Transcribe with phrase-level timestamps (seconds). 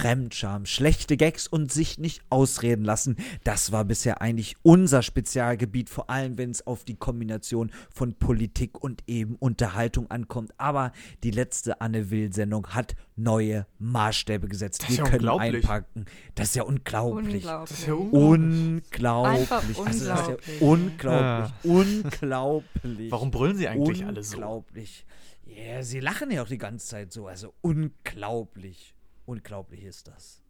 [0.00, 3.16] Fremdscham, schlechte Gags und sich nicht ausreden lassen.
[3.44, 8.82] Das war bisher eigentlich unser Spezialgebiet, vor allem wenn es auf die Kombination von Politik
[8.82, 10.52] und eben Unterhaltung ankommt.
[10.58, 10.92] Aber
[11.22, 14.82] die letzte Anne Will-Sendung hat neue Maßstäbe gesetzt.
[14.82, 15.64] Das ist Wir ja können unglaublich.
[15.64, 16.04] einpacken.
[16.34, 17.44] Das ist ja unglaublich.
[17.44, 19.40] Das ist ja Unglaublich.
[19.40, 21.52] Einfach Also ist ja unglaublich.
[21.62, 22.04] unglaublich.
[22.04, 23.10] Unglaublich.
[23.12, 24.36] Warum brüllen sie eigentlich alle so?
[24.36, 25.04] Unglaublich.
[25.44, 27.26] Ja, sie lachen ja auch die ganze Zeit so.
[27.26, 28.94] Also unglaublich.
[29.30, 30.42] Unglaublich ist das.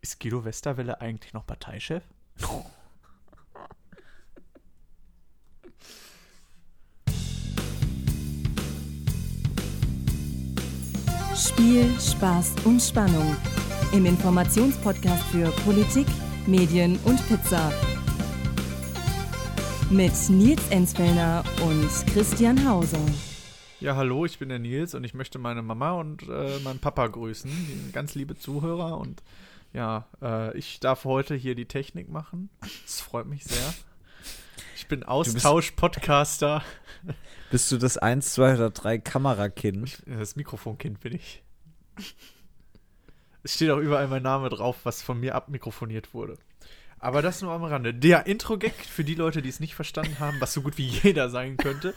[0.00, 2.04] Ist Guido Westerwelle eigentlich noch Parteichef?
[11.34, 13.36] Spiel, Spaß und Spannung.
[13.92, 16.06] Im Informationspodcast für Politik,
[16.46, 17.72] Medien und Pizza.
[19.90, 23.04] Mit Nils Enzfellner und Christian Hauser.
[23.82, 27.06] Ja, hallo, ich bin der Nils und ich möchte meine Mama und äh, meinen Papa
[27.08, 28.96] grüßen, die ganz liebe Zuhörer.
[28.98, 29.22] Und
[29.72, 32.48] ja, äh, ich darf heute hier die Technik machen.
[32.84, 33.74] Das freut mich sehr.
[34.76, 36.62] Ich bin Austausch-Podcaster.
[37.50, 39.88] Bist du das 1, 2 oder 3 Kamerakind?
[39.88, 41.42] Ich- Das Mikrofonkind bin ich.
[43.42, 46.38] Es steht auch überall mein Name drauf, was von mir abmikrofoniert wurde.
[47.00, 47.92] Aber das nur am Rande.
[47.92, 51.30] Der Intro-Gag, für die Leute, die es nicht verstanden haben, was so gut wie jeder
[51.30, 51.94] sein könnte,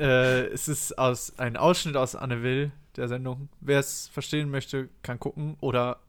[0.00, 3.48] äh, es ist aus, ein Ausschnitt aus Anne Will, der Sendung.
[3.60, 6.00] Wer es verstehen möchte, kann gucken oder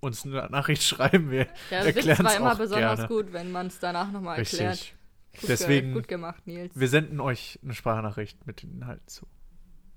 [0.00, 1.30] uns eine Nachricht schreiben.
[1.30, 3.08] Wir Der Witz erklären war es immer besonders gerne.
[3.08, 4.94] gut, wenn man es danach nochmal erklärt.
[5.40, 6.72] Gut, Deswegen- Ge gut gemacht, Nils.
[6.78, 9.26] Wir senden euch eine Sprachnachricht mit den Inhalten zu.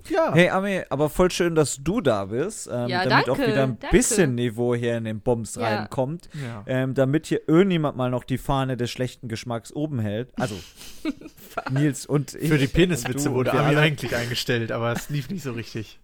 [0.09, 0.34] Ja.
[0.34, 3.64] Hey Ami, aber voll schön, dass du da bist, ähm, Ja, damit auch danke, wieder
[3.64, 3.95] ein danke.
[3.95, 5.64] bisschen Niveau hier in den Bombs Ja.
[5.80, 6.64] reinkommt, ja.
[6.67, 10.30] ähm, damit hier irgendjemand mal noch die Fahne des schlechten Geschmacks oben hält.
[10.39, 10.56] Also
[11.72, 12.50] Nils und ich.
[12.50, 16.00] Für die Peniswitze wurde Ami eigentlich eingestellt, aber es lief nicht so richtig.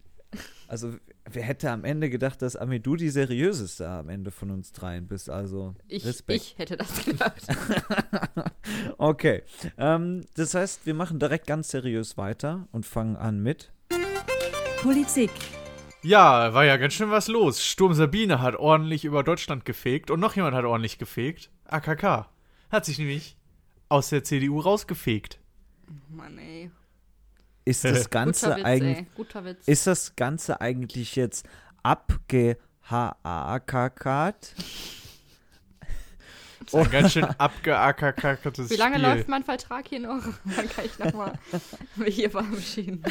[0.67, 0.93] Also
[1.29, 5.05] wer hätte am Ende gedacht, dass Ami du die seriöseste am Ende von uns dreien
[5.07, 5.29] bist?
[5.29, 6.41] Also Ich, Respekt.
[6.41, 7.41] ich hätte das gedacht.
[8.97, 9.43] Okay,
[9.77, 13.71] ähm, das heißt, wir machen direkt ganz seriös weiter und fangen an mit.
[14.81, 15.29] Politik,
[16.01, 17.63] Ja, war ja ganz schön was los.
[17.63, 21.51] Sturm Sabine hat ordentlich über Deutschland gefegt und noch jemand hat ordentlich gefegt.
[21.65, 22.27] AKK.
[22.71, 23.37] Hat sich nämlich
[23.89, 25.39] aus der CDU rausgefegt.
[26.09, 26.71] Mann, ey.
[27.65, 29.05] Ist das Ganze Guter Witz, eigentlich ey.
[29.15, 29.67] Guter Witz.
[29.67, 31.45] Ist das Ganze eigentlich jetzt
[31.83, 32.55] abgehakakt?
[36.59, 39.07] Das ist ein ganz schön abgeackerkackertes Wie lange Spiel.
[39.07, 40.23] läuft mein Vertrag hier noch?
[40.55, 41.33] Dann kann ich nochmal
[41.95, 43.03] mich hier verabschieden.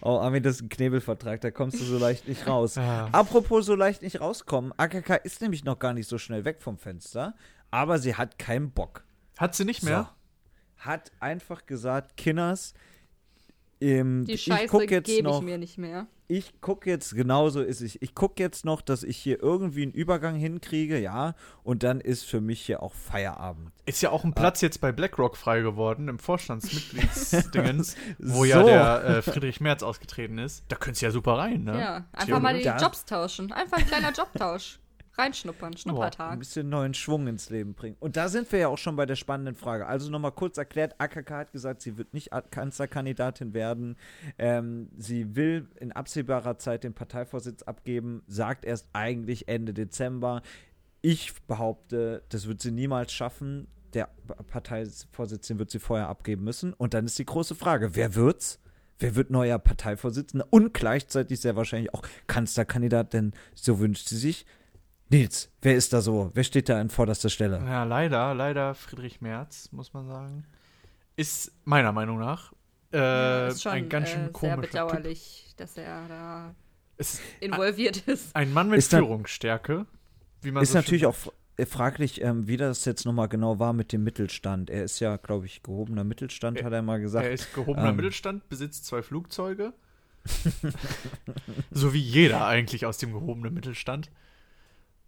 [0.00, 2.76] Oh, Armin, das ist ein Knebelvertrag, da kommst du so leicht nicht raus.
[2.76, 3.08] Ja.
[3.12, 6.78] Apropos so leicht nicht rauskommen, AKK ist nämlich noch gar nicht so schnell weg vom
[6.78, 7.34] Fenster,
[7.70, 9.04] aber sie hat keinen Bock.
[9.38, 10.10] Hat sie nicht mehr?
[10.78, 10.86] So.
[10.90, 12.74] Hat einfach gesagt, Kinners,
[13.80, 16.06] ähm, Die ich Scheiße gucke jetzt gebe noch, ich mir nicht mehr.
[16.28, 19.92] ich gucke jetzt, genauso ist es, ich gucke jetzt noch, dass ich hier irgendwie einen
[19.92, 23.70] Übergang hinkriege, ja, und dann ist für mich hier auch Feierabend.
[23.84, 28.66] Ist ja auch ein Platz jetzt bei BlackRock frei geworden, im Vorstandsmitgliedsdingens, wo ja So.
[28.66, 30.64] der äh, Friedrich Merz ausgetreten ist.
[30.68, 31.78] Da könntest du ja super rein, ne?
[31.78, 33.52] Ja, einfach mal die Jobs tauschen.
[33.52, 34.78] Einfach ein kleiner Jobtausch.
[35.18, 36.38] Reinschnuppern, ein Schnuppertag.
[36.38, 37.96] bisschen neuen Schwung ins Leben bringen.
[38.00, 39.86] Und da sind wir ja auch schon bei der spannenden Frage.
[39.86, 43.96] Also nochmal kurz erklärt, AKK hat gesagt, sie wird nicht Kanzlerkandidatin werden.
[44.38, 50.42] Ähm, sie will in absehbarer Zeit den Parteivorsitz abgeben, sagt erst eigentlich Ende Dezember.
[51.02, 53.68] Ich behaupte, das wird sie niemals schaffen.
[53.94, 54.08] Der
[54.48, 56.72] Parteivorsitz, den wird sie vorher abgeben müssen.
[56.72, 58.60] Und dann ist die große Frage, wer wird's?
[58.98, 64.46] Wer wird neuer Parteivorsitzender und gleichzeitig sehr wahrscheinlich auch Kanzlerkandidat, denn so wünscht sie sich.
[65.08, 66.30] Nils, wer ist da so?
[66.34, 67.58] Wer steht da an vorderster Stelle?
[67.64, 70.44] Ja, leider, leider Friedrich Merz, muss man sagen.
[71.14, 72.52] Ist meiner Meinung nach
[72.92, 74.70] äh, Ja, ist schon ein ganz schön äh, sehr komischer Typ.
[74.72, 76.54] bedauerlich, dass er da
[76.96, 78.34] Ist involviert ist.
[78.34, 79.86] ein Mann mit Ist dann- Führungsstärke,
[80.42, 81.16] wie man Ist so natürlich auch
[81.56, 84.70] äh, fraglich, ähm, wie das jetzt nochmal genau war mit dem Mittelstand.
[84.70, 87.24] Er ist ja, glaube ich, gehobener Mittelstand, Er- hat er mal gesagt.
[87.24, 89.72] Er ist gehobener ähm, Mittelstand, besitzt zwei Flugzeuge.
[91.70, 94.10] so wie jeder eigentlich aus dem gehobenen Mittelstand.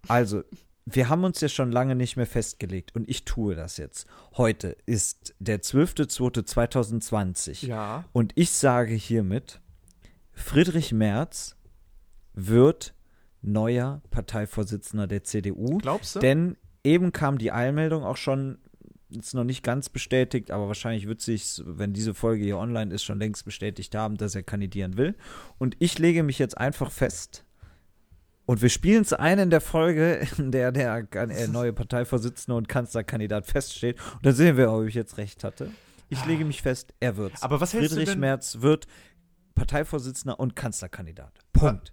[0.07, 0.43] Also,
[0.87, 4.07] wir haben uns ja schon lange nicht mehr festgelegt und ich tue das jetzt.
[4.37, 8.05] Heute ist der 12.02.2020 Ja.
[8.13, 9.61] und ich sage hiermit,
[10.33, 11.57] Friedrich Merz
[12.33, 12.95] wird
[13.43, 15.79] neuer Parteivorsitzender der CDU.
[15.79, 16.21] Glaubst du?
[16.21, 18.59] Denn eben kam die Eilmeldung auch schon,
[19.11, 23.05] ist noch nicht ganz bestätigt, aber wahrscheinlich wird sich, wenn diese Folge hier online ist,
[23.05, 25.17] schon längst bestätigt haben, dass er kandidieren will.
[25.59, 27.45] Und ich lege mich jetzt einfach fest.
[28.49, 32.67] Und wir spielen es ein in der Folge, in der der äh, neue Parteivorsitzende und
[32.67, 34.01] Kanzlerkandidat feststeht.
[34.15, 35.71] Und dann sehen wir, ob ich jetzt recht hatte.
[36.09, 37.43] Ich lege mich fest, er wird's.
[37.43, 38.87] Aber was hältst du Friedrich denn- Merz wird
[39.55, 41.33] Parteivorsitzender und Kanzlerkandidat.
[41.53, 41.93] Punkt.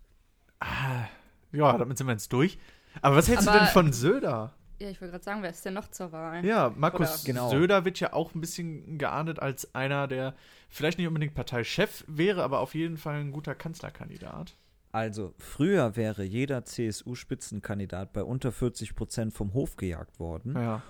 [0.62, 1.07] Ah,
[1.52, 2.57] Ja, damit sind wir jetzt durch.
[3.02, 4.54] Aber was hältst du Aber- denn von Söder?
[4.80, 6.46] Ja, ich wollte gerade sagen, wer ist denn noch zur Wahl?
[6.46, 7.50] Ja, Markus Genau.
[7.50, 10.36] Söder wird ja auch ein bisschen geahndet als einer, der
[10.69, 14.56] vielleicht nicht unbedingt Parteichef wäre, aber auf jeden Fall ein guter Kanzlerkandidat.
[14.95, 20.56] Also, früher wäre jeder CSU-Spitzenkandidat bei unter 40 Prozent vom Hof gejagt worden.
[20.56, 20.83] Ja.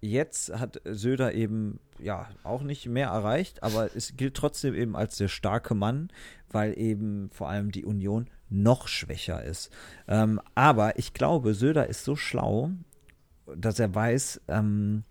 [0.00, 5.18] Jetzt hat Söder eben, ja, auch nicht mehr erreicht, aber es gilt trotzdem eben als
[5.18, 6.08] der starke Mann,
[6.50, 9.70] weil eben vor allem die Union noch schwächer ist.
[10.08, 12.72] Ähm, aber ich glaube, Söder ist so schlau,
[13.54, 15.04] dass er weiß, ähm,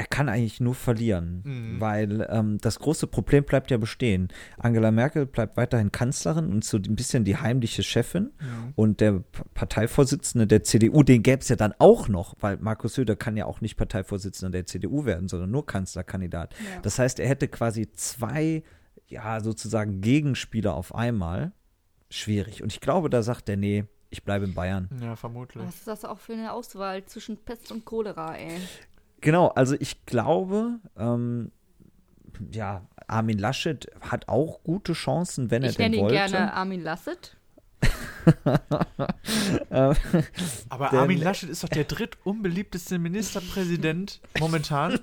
[0.00, 1.80] er kann eigentlich nur verlieren, Mhm.
[1.80, 4.28] weil ähm, das große Problem bleibt ja bestehen.
[4.56, 8.30] Angela Merkel bleibt weiterhin Kanzlerin und so ein bisschen die heimliche Chefin.
[8.76, 12.94] Und der P- Parteivorsitzende der CDU, den gäbe es ja dann auch noch, weil Markus
[12.94, 16.54] Söder kann ja auch nicht Parteivorsitzender der CDU werden, sondern nur Kanzlerkandidat.
[16.54, 16.80] Ja.
[16.82, 18.62] Das heißt, er hätte quasi zwei,
[19.08, 21.50] ja, sozusagen Gegenspieler auf einmal.
[22.10, 22.62] Schwierig.
[22.62, 24.88] Und ich glaube, da sagt er, nee, ich bleibe in Bayern.
[25.02, 25.62] Ja, vermutlich.
[25.66, 28.56] Was ist das auch für eine Auswahl zwischen Pest und Cholera, ey?
[29.20, 31.50] Genau, also ich glaube, ähm,
[32.52, 36.14] ja, Armin Laschet hat auch gute Chancen, wenn er Ich denn nenne ihn wollte.
[36.14, 37.36] gerne Armin Lasset.
[39.70, 39.94] Ähm,
[40.68, 44.98] Aber Denn- Armin Laschet ist doch der drittunbeliebteste Ministerpräsident momentan.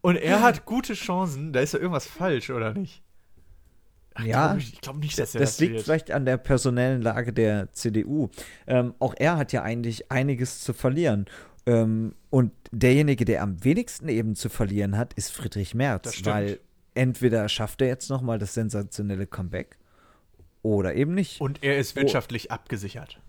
[0.00, 1.52] Und er hat gute Chancen.
[1.52, 3.02] Da ist ja irgendwas falsch, oder nicht?
[4.14, 4.48] Ach, Ja.
[4.48, 5.84] glaub ich ich glaube nicht, dass er das, das, liegt wird.
[5.84, 8.28] vielleicht an der personellen Lage der CDU.
[8.66, 11.26] Ähm, auch er hat ja eigentlich einiges zu verlieren.
[11.66, 16.60] Ähm, und derjenige, der am wenigsten eben zu verlieren hat, ist Friedrich Merz, weil
[16.94, 19.76] entweder schafft er jetzt noch mal das sensationelle Comeback
[20.62, 21.40] oder eben nicht.
[21.40, 23.20] Und er ist wirtschaftlich abgesichert.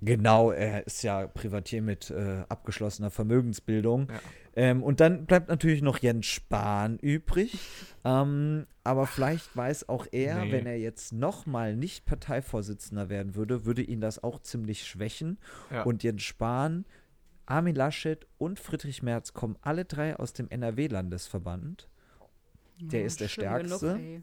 [0.00, 4.08] Genau, er ist ja Privatier mit äh, abgeschlossener Vermögensbildung.
[4.10, 4.20] Ja.
[4.56, 7.58] Ähm, und dann bleibt natürlich noch Jens Spahn übrig.
[8.04, 10.52] Ähm, aber vielleicht weiß auch er, Nee.
[10.52, 15.38] wenn er jetzt nochmal nicht Parteivorsitzender werden würde, würde ihn das auch ziemlich schwächen.
[15.70, 15.84] Ja.
[15.84, 16.84] Und Jens Spahn,
[17.46, 21.88] Armin Laschet und Friedrich Merz kommen alle drei aus dem NRW-Landesverband.
[22.80, 23.94] Der Ja, ist der Stärkste.
[23.98, 24.22] Genug.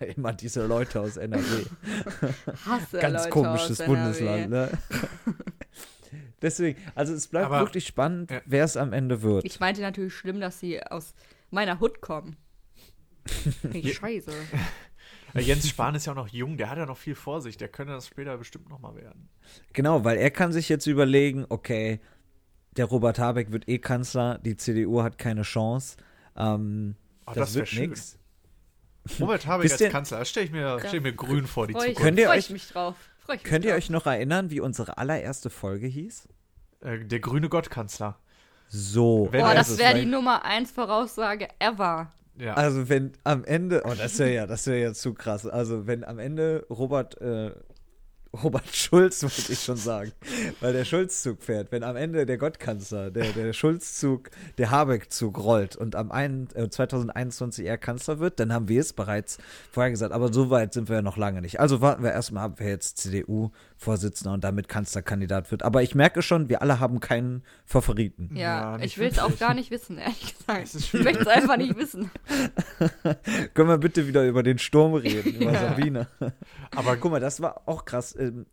[0.16, 1.64] Immer diese Leute aus NRW.
[2.66, 4.70] Hasse Ganz Leute komisches aus Bundesland, ne?
[6.42, 8.40] Deswegen, also es bleibt Aber- wirklich spannend, Ja.
[8.46, 9.44] wer es am Ende wird.
[9.44, 11.14] Ich meinte natürlich schlimm, dass sie aus
[11.50, 12.36] meiner Hut kommen.
[13.26, 14.32] Finde ich scheiße.
[15.34, 17.56] Äh, Jens Spahn ist ja auch noch jung, der hat ja noch viel vor sich.
[17.56, 19.28] Der könnte das später bestimmt nochmal werden.
[19.72, 22.00] Genau, weil er kann sich jetzt überlegen, okay,
[22.76, 25.96] der Robert Habeck wird eh Kanzler, die CDU hat keine Chance.
[26.36, 26.96] Ähm,
[27.26, 28.18] Oh, das, das wird nix.
[29.20, 31.66] Robert Habeck Wisst als ihr- Kanzler, das stelle ich, mir- stell ich mir grün vor,
[31.66, 32.00] die Zukunft.
[32.00, 32.96] Könnt ihr freu euch- ich mich drauf.
[33.28, 33.78] Mich Könnt ihr drauf.
[33.78, 36.28] euch noch erinnern, wie unsere allererste Folge hieß?
[36.80, 38.18] Äh, der grüne Gottkanzler.
[38.68, 39.28] So.
[39.32, 42.12] Boah, das wäre die Nummer 1 Voraussage ever.
[42.40, 42.54] Ja.
[42.54, 45.46] Also wenn am Ende, oh, das wäre ja, das wäre ja zu krass.
[45.46, 47.50] Also wenn am Ende Robert, äh,
[48.32, 50.12] Robert Schulz, wollte ich schon sagen,
[50.60, 55.76] weil der Schulzzug fährt, wenn am Ende der Gottkanzler, der, der Schulzzug, der Habeck-Zug rollt
[55.76, 59.38] und am ein, äh, 2021 er Kanzler wird, dann haben wir es bereits
[59.70, 60.12] vorher gesagt.
[60.12, 61.60] Aber so weit sind wir ja noch lange nicht.
[61.60, 63.12] Also warten wir erstmal ab, wer jetzt
[63.90, 65.62] CDU-Vorsitzender und damit Kanzlerkandidat wird.
[65.62, 68.30] Aber ich merke schon, wir alle haben keinen Favoriten.
[68.34, 70.74] Ja, Ja, ich will es auch gar nicht wissen, ehrlich gesagt.
[70.74, 72.10] Ich möchte es einfach nicht wissen.
[73.54, 75.60] Können wir bitte wieder über den Sturm reden, über Ja.
[75.60, 76.06] Sabine.
[76.76, 78.14] Aber Guck mal, das war auch krass.
[78.18, 78.46] Ähm,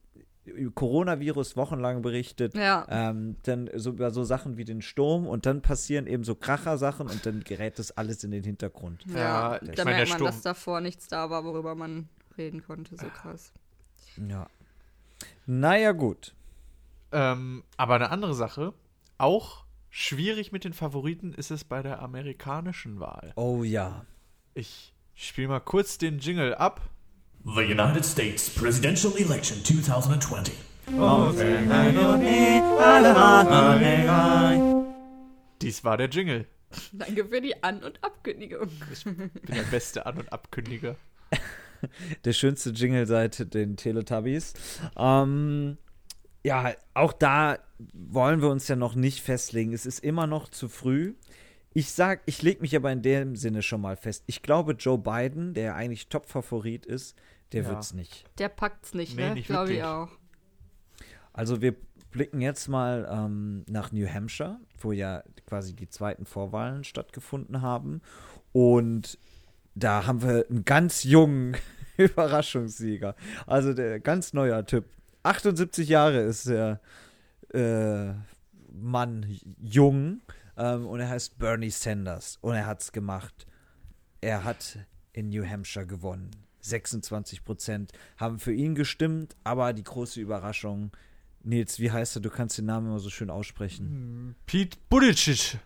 [0.75, 2.55] Coronavirus wochenlang berichtet.
[2.55, 2.87] Ja.
[2.89, 7.07] Ähm, dann so über so Sachen wie den Sturm und dann passieren eben so Kracher-Sachen
[7.09, 9.03] und dann gerät das alles in den Hintergrund.
[9.13, 12.07] Ja, Ja, da ich merkt man, Sturm- dass davor nichts da war, worüber man
[12.37, 12.95] reden konnte.
[12.95, 13.51] So krass.
[14.29, 14.47] Ja.
[15.49, 16.35] Naja, gut.
[17.13, 18.73] Ähm, aber eine andere Sache,
[19.17, 23.31] auch schwierig mit den Favoriten ist es bei der amerikanischen Wahl.
[23.37, 24.05] Oh ja.
[24.55, 26.81] Ich spiele mal kurz den Jingle ab.
[27.45, 30.53] The United States presidential election 2020.
[35.61, 36.45] Dies war der Jingle.
[36.91, 38.69] Danke für die An- und Abkündigung.
[38.91, 40.97] Ich bin der beste An- und Abkündiger.
[42.25, 44.53] Der schönste Jingle seit den Teletubbies.
[44.97, 45.77] Ähm,
[46.43, 47.59] ja, auch da
[47.93, 49.73] wollen wir uns ja noch nicht festlegen.
[49.73, 51.15] Es ist immer noch zu früh.
[51.73, 54.23] Ich sag, ich lege mich aber in dem Sinne schon mal fest.
[54.27, 57.15] Ich glaube, Joe Biden, der ja eigentlich Top-Favorit ist,
[57.51, 57.69] der Ja.
[57.69, 58.25] wird's nicht.
[58.39, 59.33] Der packt's nicht, Nee, ne?
[59.35, 60.09] nicht Glaube ich auch.
[61.33, 61.75] Also wir
[62.09, 68.01] blicken jetzt mal ähm, nach New Hampshire, wo ja quasi die zweiten Vorwahlen stattgefunden haben.
[68.53, 69.19] Und
[69.79, 71.55] da haben wir einen ganz jungen
[71.97, 73.15] Überraschungssieger.
[73.45, 74.85] Also der ganz neuer Typ.
[75.23, 76.79] 78 Jahre ist der
[77.53, 78.13] äh,
[78.71, 79.25] Mann
[79.61, 80.21] jung
[80.55, 83.45] ähm, und er heißt Bernie Sanders und er hat's gemacht.
[84.21, 84.79] Er hat
[85.13, 86.31] in New Hampshire gewonnen.
[86.61, 90.91] 26 Prozent haben für ihn gestimmt, aber die große Überraschung,
[91.43, 92.21] Nils, wie heißt er?
[92.21, 94.35] Du kannst den Namen immer so schön aussprechen.
[94.45, 95.59] Pete Buttigieg.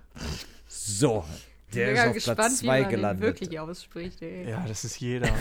[0.68, 1.26] So,
[1.74, 3.24] der ist auf gespannt, Platz wie 2 man den gelandet.
[3.24, 4.50] wirklich ausspricht, ey.
[4.50, 5.30] Ja, das ist jeder.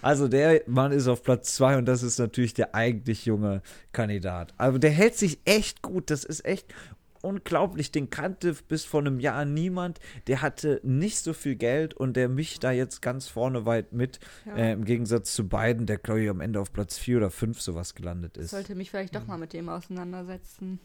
[0.00, 3.60] Also der Mann ist auf Platz 2 und das ist natürlich der eigentlich junge
[3.92, 4.54] Kandidat.
[4.56, 6.10] Aber der hält sich echt gut.
[6.10, 6.72] Das ist echt
[7.20, 7.92] unglaublich.
[7.92, 10.00] Den kannte bis vor einem Jahr niemand.
[10.28, 14.18] Der hatte nicht so viel Geld und der mich da jetzt ganz vorne weit mit.
[14.46, 14.56] Ja.
[14.56, 17.60] Äh, Im Gegensatz zu beiden, der glaube ich am Ende auf Platz 4 oder 5
[17.60, 18.50] sowas gelandet Ich ist.
[18.52, 20.80] sollte mich vielleicht doch mal mit dem auseinandersetzen.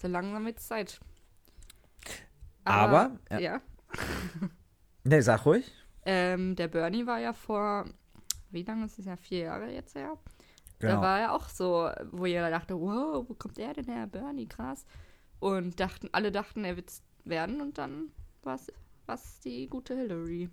[0.00, 1.00] So langsam wird Zeit.
[2.64, 3.38] Aber, ja.
[3.38, 3.60] ja.
[5.04, 5.70] Ne, sag ruhig.
[6.04, 7.86] Ähm, der Bernie war ja vor,
[8.50, 9.16] wie lange ist es ja?
[9.16, 10.16] Vier Jahre jetzt her?
[10.78, 11.00] Da Genau.
[11.00, 14.06] war er auch so, wo jeder dachte, wow, wo kommt der denn her?
[14.06, 14.84] Bernie, krass.
[15.40, 18.10] Und dachten, alle dachten, er wird es werden und dann
[18.42, 18.54] war
[19.08, 20.48] es die gute Hillary.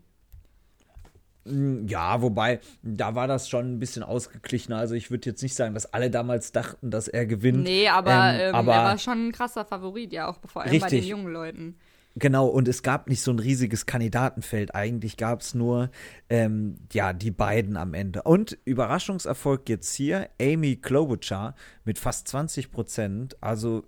[1.45, 4.77] Mm, Ja, wobei, da war das schon ein bisschen ausgeglichener.
[4.77, 7.63] Also ich würde jetzt nicht sagen, dass alle damals dachten, dass er gewinnt.
[7.63, 10.71] Nee, aber, Ähm, ähm, aber- er war schon ein krasser Favorit, ja, auch vor allem
[10.71, 11.07] bei den Richtig.
[11.07, 11.77] jungen Leuten.
[12.19, 14.75] Genau, und es gab nicht so ein riesiges Kandidatenfeld.
[14.75, 15.89] Eigentlich gab es nur,
[16.29, 18.23] ähm, ja, die beiden am Ende.
[18.23, 23.37] Und Überraschungserfolg jetzt hier, Amy Klobuchar mit fast 20 Prozent.
[23.41, 23.85] Also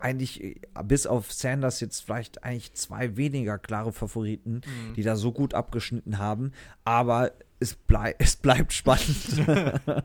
[0.00, 4.62] eigentlich äh, bis auf Sanders jetzt vielleicht eigentlich zwei weniger klare Favoriten,
[4.96, 6.52] die da so gut abgeschnitten haben.
[6.84, 9.46] Aber es, blei es bleibt spannend.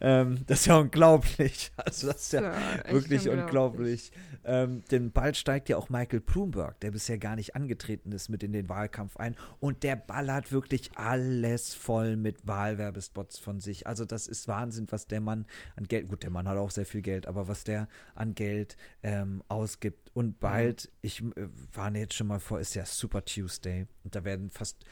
[0.00, 1.72] ähm, das ist ja unglaublich.
[1.76, 4.12] Also das ist ja, echt wirklich unglaublich.
[4.44, 8.42] Ähm, denn bald steigt ja auch Michael Bloomberg, der bisher gar nicht angetreten ist, mit
[8.44, 9.34] in den Wahlkampf ein.
[9.58, 13.86] Und der ballert wirklich alles voll mit Wahlwerbespots von sich.
[13.86, 16.86] Also das ist Wahnsinn, was der Mann an Geld, gut, der Mann hat auch sehr
[16.86, 20.10] viel Geld, aber was der an Geld ähm, ausgibt.
[20.14, 23.86] Und bald, ich äh, warne jetzt schon mal vor, ist ja Super Tuesday.
[24.04, 24.84] Und da werden fast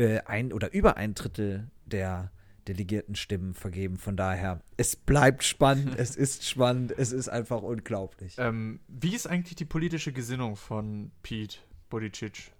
[0.00, 2.32] äh, ein oder über ein Drittel der
[2.66, 3.98] Delegiertenstimmen vergeben.
[3.98, 8.36] Von daher, es bleibt spannend, es ist spannend, es ist einfach unglaublich.
[8.38, 11.58] ähm, wie ist eigentlich die politische Gesinnung von Pete
[11.90, 12.52] Buttigieg?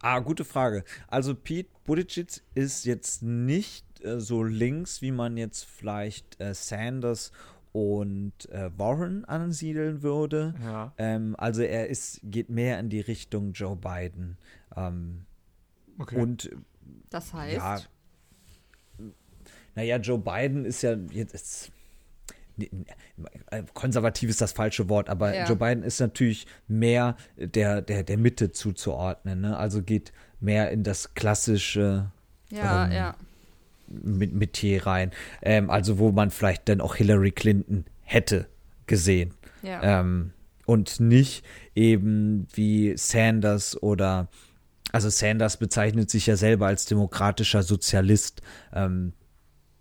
[0.00, 0.84] Ah, gute Frage.
[1.08, 7.32] Also Pete Buttigieg ist jetzt nicht äh, so links, wie man jetzt vielleicht äh, Sanders
[7.72, 10.54] und äh, Warren ansiedeln würde.
[10.62, 10.92] Ja.
[10.98, 14.36] Ähm, also er ist, geht mehr in die Richtung Joe Biden.
[14.76, 15.24] Ähm,
[15.98, 16.20] Okay.
[16.20, 16.50] Und
[17.10, 17.78] Das heißt, ja,
[19.74, 21.72] naja, Joe Biden ist ja jetzt.
[22.58, 25.46] äh, Konservativ ist das falsche Wort, aber Ja.
[25.46, 29.40] Joe Biden ist natürlich mehr der, der, der Mitte zuzuordnen.
[29.40, 29.56] Ne?
[29.56, 32.10] Also geht mehr in das klassische
[32.50, 33.16] ja, ähm, ja.
[33.88, 35.10] mit Metier rein.
[35.42, 38.46] Ähm, also wo man vielleicht dann auch Hillary Clinton hätte
[38.86, 39.34] gesehen.
[39.62, 40.00] ja.
[40.00, 40.32] Ähm,
[40.66, 44.28] und nicht eben wie Sanders oder
[44.94, 48.42] also Sanders bezeichnet sich ja selber als demokratischer Sozialist.
[48.72, 49.12] Ähm,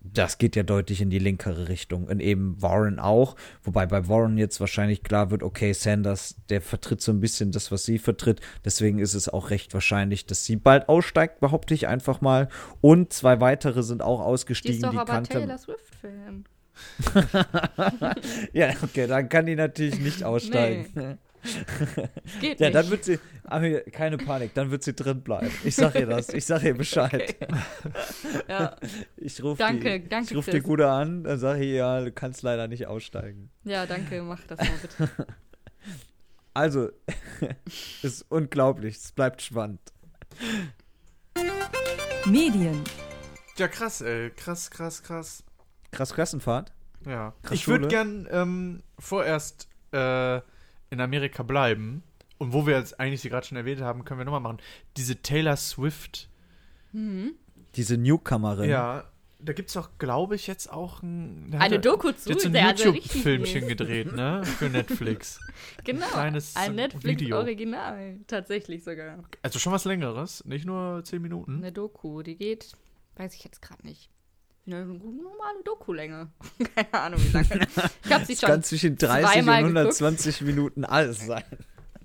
[0.02, 2.06] das geht ja deutlich in die linkere Richtung.
[2.06, 3.36] Und eben Warren auch.
[3.62, 7.72] Wobei bei Warren jetzt wahrscheinlich klar wird, okay, Sanders, der vertritt so ein bisschen das,
[7.72, 8.42] was sie vertritt.
[8.66, 12.50] Deswegen ist es auch recht wahrscheinlich, dass sie bald aussteigt, behaupte ich einfach mal.
[12.82, 14.76] Und zwei weitere sind auch Die ausgestiegen.
[14.78, 15.34] ist doch die aber kannte.
[15.34, 16.46] Taylor Swift-Fan.
[18.52, 21.20] Ja, okay, dann kann die natürlich nicht aussteigen.
[22.40, 22.76] Geht Ja, nicht.
[22.76, 25.52] dann wird sie, aber keine Panik, dann wird sie drin bleiben.
[25.64, 27.36] Ich sag ihr das, ich sag ihr Bescheid.
[28.48, 28.76] ja.
[29.18, 30.62] Ich rufe Danke, die, danke, ich ruf die.
[30.62, 33.50] Gute an, dann sage ich ja, du kannst leider nicht aussteigen.
[33.64, 35.10] ja, danke, mach das mal bitte.
[36.56, 36.90] Also,
[38.04, 39.82] ist unglaublich, es bleibt spannend.
[42.26, 42.84] Medien.
[43.58, 44.30] Ja, krass, ey.
[44.30, 45.44] Krass, krass, krass.
[45.92, 46.72] Krass Klassenfahrt.
[47.08, 47.34] Ja.
[47.42, 50.42] Krass ich würde gern ähm, vorerst äh,
[50.94, 52.04] in Amerika bleiben.
[52.38, 54.58] Und wo wir jetzt eigentlich sie gerade schon erwähnt haben, können wir nochmal machen.
[54.98, 56.30] Diese Taylor Swift.
[56.92, 57.34] Mhm.
[57.76, 58.70] Diese Newcomerin.
[58.70, 59.06] Ja,
[59.40, 61.54] da gibt es auch, glaube ich, jetzt auch ein.
[61.58, 64.44] Eine hat- Doku zu, so ein YouTube-Filmchen gedreht, ne?
[64.46, 65.40] Für Netflix.
[65.84, 66.84] Genau, kleines ein Video.
[66.84, 69.20] Netflix-Original, tatsächlich sogar.
[69.42, 71.58] Also schon was Längeres, nicht nur 10 Minuten.
[71.58, 72.72] Eine Doku, die geht,
[73.16, 74.10] weiß ich jetzt gerade nicht.
[74.66, 76.30] Eine normale Doku-Länge.
[76.76, 77.68] Keine Ahnung, wie lange.
[78.06, 78.50] Ich habe sie Es schon.
[78.50, 79.78] kann zwischen 30 und zweimal geguckt.
[79.78, 81.44] 120 Minuten alles sein.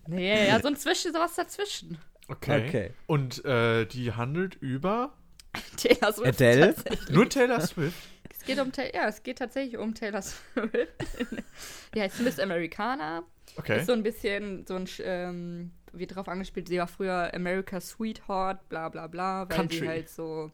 [0.07, 1.99] Nee, ja, so ein Zwischen, sowas dazwischen.
[2.29, 2.67] Okay.
[2.67, 2.91] Okay.
[3.07, 5.13] Und äh, die handelt über
[5.77, 6.29] Taylor Swift.
[6.29, 6.75] Adele?
[7.11, 7.97] nur Taylor Swift.
[8.31, 10.93] Es geht um ja, es geht tatsächlich um Taylor Swift.
[11.95, 13.23] Die heißt Miss Americana.
[13.57, 13.81] Okay.
[13.81, 18.69] Ist so ein bisschen so ein ähm, wird drauf angespielt, sie war früher America's Sweetheart,
[18.69, 19.79] bla bla bla, weil Country.
[19.79, 20.51] sie halt so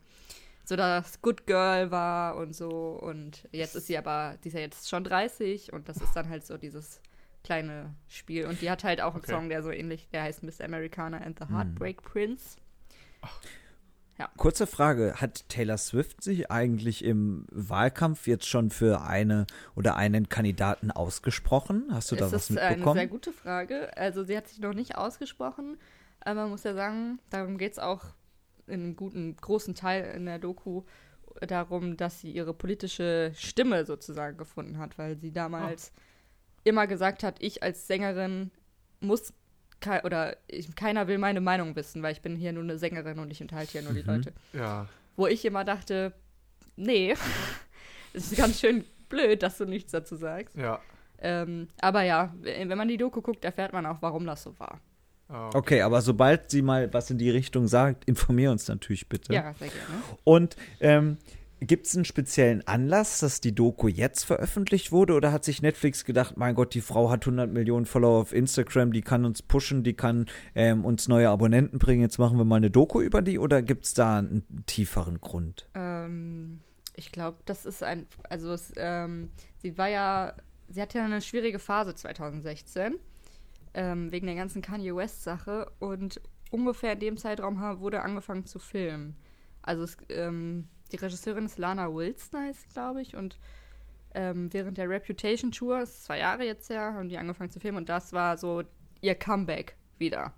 [0.65, 2.69] so das Good Girl war und so
[3.01, 6.29] und jetzt ist sie aber, die ist ja jetzt schon 30 und das ist dann
[6.29, 7.01] halt so dieses
[7.43, 9.33] kleine Spiel und die hat halt auch einen Okay.
[9.33, 12.57] Song, der so ähnlich, der heißt Miss Americana and the Heartbreak Prince.
[14.37, 20.29] Kurze Frage, hat Taylor Swift sich eigentlich im Wahlkampf jetzt schon für eine oder einen
[20.29, 21.89] Kandidaten ausgesprochen?
[21.91, 22.97] Hast du da es was ist eine mitbekommen?
[22.99, 23.97] sehr gute Frage.
[23.97, 25.79] Also sie hat sich noch nicht ausgesprochen,
[26.21, 28.05] aber man muss ja sagen, darum geht es auch
[28.67, 30.83] in einem guten, großen Teil in der Doku
[31.47, 35.93] darum, dass sie ihre politische Stimme sozusagen gefunden hat, weil sie damals
[36.63, 38.51] immer gesagt hat, ich als Sängerin
[39.01, 39.33] muss
[39.81, 43.19] kei oder ich, keiner will meine Meinung wissen, weil ich bin hier nur eine Sängerin
[43.19, 44.33] und ich unterhalte hier nur die Leute.
[44.53, 44.89] Ja.
[45.17, 46.13] Wo ich immer dachte,
[46.77, 47.15] nee,
[48.13, 50.57] es ist ganz schön blöd, dass du nichts dazu sagst.
[50.57, 50.81] Ja.
[51.19, 54.81] Ähm, aber ja, wenn man die Doku guckt, erfährt man auch, warum das so war.
[55.35, 55.51] Oh.
[55.55, 59.35] Okay, aber sobald sie mal was in die Richtung sagt, informier uns natürlich bitte.
[59.35, 60.03] Ja, sehr gerne.
[60.23, 61.19] Und ähm,
[61.61, 65.15] gibt es einen speziellen Anlass, dass die Doku jetzt veröffentlicht wurde?
[65.15, 68.93] Oder hat sich Netflix gedacht, mein Gott, die Frau hat 100 Millionen Follower auf Instagram,
[68.93, 72.57] die kann uns pushen, die kann ähm, uns neue Abonnenten bringen, jetzt machen wir mal
[72.57, 73.39] eine Doku über die?
[73.39, 75.69] Oder gibt es da einen tieferen Grund?
[75.75, 76.61] Ähm,
[76.95, 80.35] ich glaube, das ist ein, also es, ähm, sie war ja,
[80.69, 82.95] sie hatte ja eine schwierige Phase 2016
[83.75, 88.59] ähm, wegen der ganzen Kanye West Sache und ungefähr in dem Zeitraum wurde angefangen zu
[88.59, 89.17] filmen.
[89.63, 93.39] Also es, ähm, die Regisseurin ist Lana Wilson, heißt glaube ich, und
[94.15, 97.59] ähm, während der Reputation Tour, das ist zwei Jahre jetzt her, haben die angefangen zu
[97.61, 98.63] filmen und das war so
[99.01, 100.33] ihr Comeback wieder.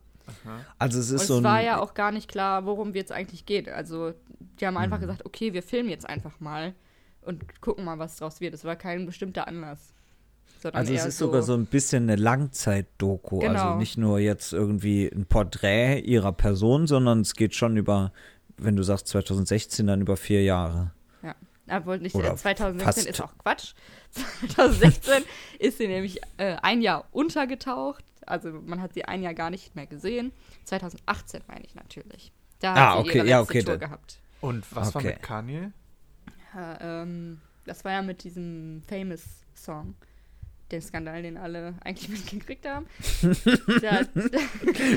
[0.78, 1.45] Also es Und ist es so ein.
[1.45, 3.69] war ja auch gar nicht klar, worum wir jetzt eigentlich geht.
[3.69, 4.14] Also,
[4.61, 4.78] die haben Mhm.
[4.78, 6.75] einfach gesagt, okay, wir filmen jetzt einfach mal
[7.23, 8.55] und gucken mal, was draus wird.
[8.55, 9.95] Es war kein bestimmter Anlass.
[10.61, 13.41] Sondern also es ist sogar so ein bisschen eine Langzeit-Doku.
[13.41, 13.77] Also Genau.
[13.77, 18.13] nicht nur jetzt irgendwie ein Porträt ihrer Person, sondern es geht schon über,
[18.57, 20.93] wenn du sagst 2016, dann über vier Jahre.
[21.69, 23.07] Obwohl nicht, Oder äh, 2016 fast.
[23.11, 23.75] ist auch Quatsch.
[24.55, 25.25] 2016
[25.59, 28.05] ist sie nämlich äh, ein Jahr untergetaucht.
[28.25, 30.31] Also man hat sie ein Jahr gar nicht mehr gesehen.
[30.65, 32.31] 2018 meine ich natürlich.
[32.61, 34.21] Da hat Ah, sie okay, ihre ja, letzte okay, Tour gehabt.
[34.41, 35.15] Und was war Okay.
[35.15, 35.73] mit Kanye?
[36.55, 39.23] Ja, ähm, das war ja mit diesem Famous
[39.57, 39.97] Song.
[40.72, 42.87] Den Skandal, den alle eigentlich mitgekriegt haben.
[43.83, 44.00] da,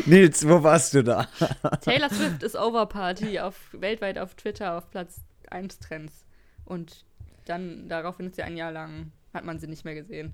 [0.05, 1.27] Nils, wo warst du da?
[1.81, 6.25] Taylor Swift ist Overparty auf, weltweit auf Twitter auf Platz 1 Trends.
[6.65, 7.05] Und
[7.45, 10.33] dann daraufhin ist sie ein Jahr lang, hat man sie nicht mehr gesehen.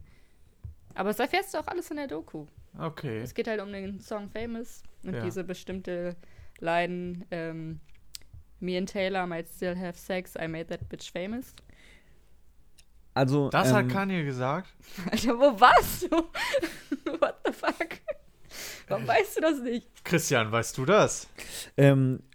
[0.93, 2.45] Aber das erfährst du auch alles in der Doku.
[2.77, 3.19] Okay.
[3.19, 5.23] Es geht halt um den Song Famous und Ja.
[5.23, 6.15] diese bestimmte
[6.59, 7.79] Line, ähm,
[8.61, 11.53] Me and Taylor might still have sex, I made that bitch famous.
[13.15, 14.69] Also, Das ähm, hat Kanye gesagt.
[15.11, 16.09] Alter, wo warst du?
[17.19, 17.87] What the fuck?
[18.87, 19.87] Warum weißt du das nicht?
[20.03, 21.27] Christian, weißt du das?
[21.75, 22.19] Ähm,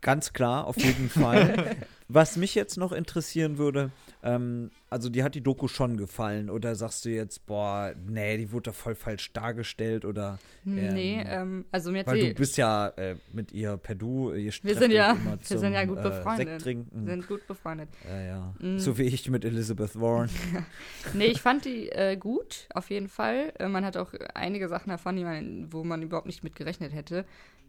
[0.00, 1.76] ganz klar, auf jeden Fall.
[2.12, 3.92] Was mich jetzt noch interessieren würde,
[4.24, 8.50] ähm, also dir hat die Doku schon gefallen oder sagst du jetzt, boah, nee, die
[8.50, 12.56] wurde doch voll falsch dargestellt oder nee, Ähm, ähm, also mir hat weil du bist
[12.56, 15.94] ja äh, mit ihr per Du, ihr wir sind ja, immer wir sind ja zum,
[15.94, 16.48] gut äh, befreundet.
[16.48, 17.06] Sekt trinken.
[17.06, 17.88] sind gut befreundet.
[18.08, 18.54] ja, ja.
[18.58, 18.78] Mm.
[18.78, 20.30] So wie ich mit Elizabeth Warren.
[21.14, 23.52] Nee, ich fand die äh, gut, auf jeden Fall.
[23.58, 26.92] Äh, man hat auch einige Sachen erfahren, die man, wo man überhaupt nicht mit gerechnet
[26.92, 27.24] hätte.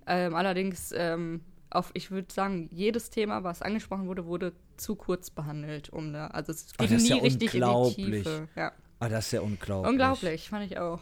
[0.08, 5.30] Ähm, allerdings, ähm, auf, ich würde sagen, jedes Thema, was angesprochen wurde, wurde zu kurz
[5.30, 5.90] behandelt.
[5.90, 8.24] Um da, also es Ah, ging das ist nie ja richtig in die unglaublich.
[8.24, 8.48] Tiefe.
[8.56, 8.72] Ja.
[9.00, 9.90] Ah, das ist ja unglaublich.
[9.92, 11.00] Unglaublich, fand ich auch.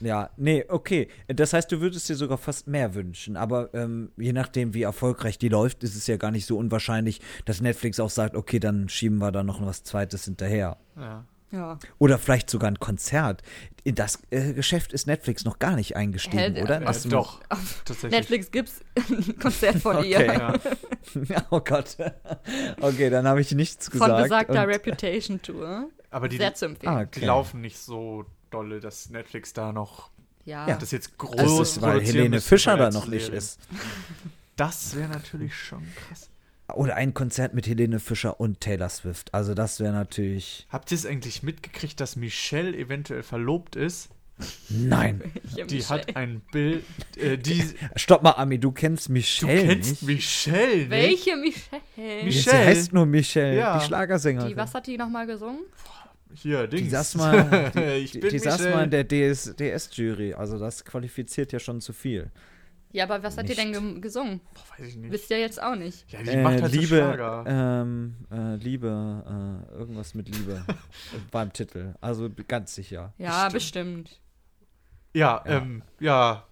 [0.00, 1.08] Ja, nee, okay.
[1.28, 3.36] Das heißt, du würdest dir sogar fast mehr wünschen.
[3.36, 7.20] Aber ähm, je nachdem, wie erfolgreich die läuft, ist es ja gar nicht so unwahrscheinlich,
[7.46, 10.76] dass Netflix auch sagt, okay, dann schieben wir da noch was Zweites hinterher.
[10.96, 11.24] Ja.
[11.52, 11.78] Ja.
[11.98, 13.42] Oder vielleicht sogar ein Konzert.
[13.84, 16.82] In das äh, Geschäft ist Netflix noch gar nicht eingestiegen, Hä, oder?
[16.82, 17.40] äh, Äh, du- doch,
[17.84, 18.10] tatsächlich.
[18.10, 20.10] Netflix gibt's ein Konzert von Okay.
[20.10, 20.24] ihr.
[20.26, 21.46] Ja.
[21.50, 21.96] oh Gott.
[22.80, 24.22] okay, dann habe ich nichts Von gesagt.
[24.24, 25.88] besagter und- Reputation Tour.
[26.10, 26.92] Aber die, Sehr zu empfehlen.
[26.92, 27.26] Ah, die okay.
[27.26, 30.10] laufen nicht so dolle, dass Netflix da noch
[30.44, 30.66] Ja.
[30.76, 33.60] Das jetzt groß Das ist, weil Helene Fischer da noch nicht ist.
[34.56, 36.28] Das wäre natürlich schon krass.
[36.74, 39.32] Oder ein Konzert mit Helene Fischer und Taylor Swift.
[39.32, 40.66] Also das wäre natürlich.
[40.70, 44.08] Habt ihr es eigentlich mitgekriegt, dass Michelle eventuell verlobt ist?
[44.68, 45.22] Nein.
[45.70, 46.84] Die hat ein Bild,
[47.16, 47.62] äh, die,
[47.96, 50.02] Stopp mal, Ami, du kennst du Michelle kennst nicht?
[50.02, 50.90] Michelle, nicht?
[50.90, 51.82] Welche Michelle?
[52.24, 52.32] Michelle?
[52.32, 53.78] Sie heißt nur Michelle, Ja.
[53.78, 54.48] die Schlagersängerin.
[54.50, 55.60] Die, was hat die nochmal gesungen?
[56.34, 56.82] Hier, Dings.
[56.82, 60.34] Die saß mal, die, ich die, bin die saß mal in der DS, DS-Jury.
[60.34, 62.30] Also das qualifiziert ja schon zu viel.
[62.96, 64.40] Ja, aber was hat die denn ge gesungen?
[64.54, 65.12] Boah, weiß ich nicht.
[65.12, 66.10] Wisst ihr jetzt auch nicht.
[66.10, 67.44] Ja, die macht halt so Liebe, Schlager.
[67.46, 70.64] ähm, äh, Liebe, äh, irgendwas mit Liebe
[71.30, 71.94] beim Titel.
[72.00, 73.12] Also ganz sicher.
[73.18, 74.18] Ja, bestimmt.
[75.12, 75.56] Ja, Ja.
[75.58, 76.46] ähm, ja.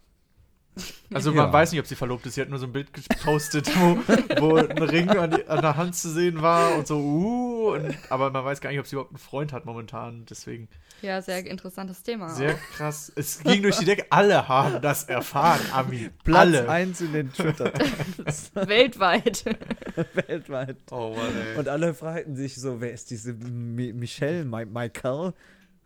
[1.12, 1.52] Also man Ja.
[1.52, 2.34] weiß nicht, ob sie verlobt ist.
[2.34, 3.96] Sie hat nur so ein Bild gepostet, wo,
[4.40, 7.96] wo ein Ring an, die, an der Hand zu sehen war und so, uh, und,
[8.10, 10.26] aber man weiß gar nicht, ob sie überhaupt einen Freund hat momentan.
[10.28, 10.68] Deswegen
[11.02, 12.28] Ja, sehr interessantes Thema.
[12.30, 13.12] sehr krass.
[13.14, 14.06] Es ging durch die Decke.
[14.10, 16.10] Alle haben das erfahren, Ami.
[16.24, 16.68] Platz Alle.
[16.68, 17.72] 1 in den Twitter
[18.54, 19.44] Weltweit.
[20.28, 20.76] weltweit.
[20.90, 21.56] Oh Mann, ey.
[21.58, 25.34] Und alle fragten sich so, wer ist diese Mi Michelle, Mi Michael?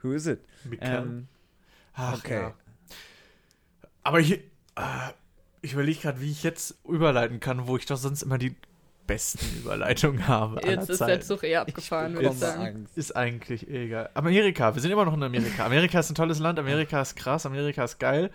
[0.02, 0.40] Who is it?
[0.64, 0.96] Michael.
[1.02, 1.28] Ähm,
[1.94, 2.40] Ach, okay.
[2.40, 2.54] ja.
[4.04, 4.38] Aber hier,
[5.62, 8.54] ich überlege gerade, wie ich jetzt überleiten kann, wo ich doch sonst immer die
[9.06, 10.60] besten Überleitungen habe.
[10.64, 11.22] Jetzt ist der Zeiten.
[11.22, 12.62] Zug eh abgefahren, würde ich sagen.
[12.62, 12.96] Angst.
[12.98, 14.10] Ist eigentlich eh egal.
[14.14, 15.64] Amerika, wir sind immer noch in Amerika.
[15.66, 18.30] Amerika ist ein tolles Land, Amerika ist krass, Amerika ist geil.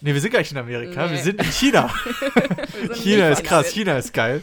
[0.00, 1.12] Ne, wir sind gar nicht in Amerika, Nee.
[1.12, 1.88] wir sind in China.
[2.82, 4.42] Sind China ist krass, in China ist geil.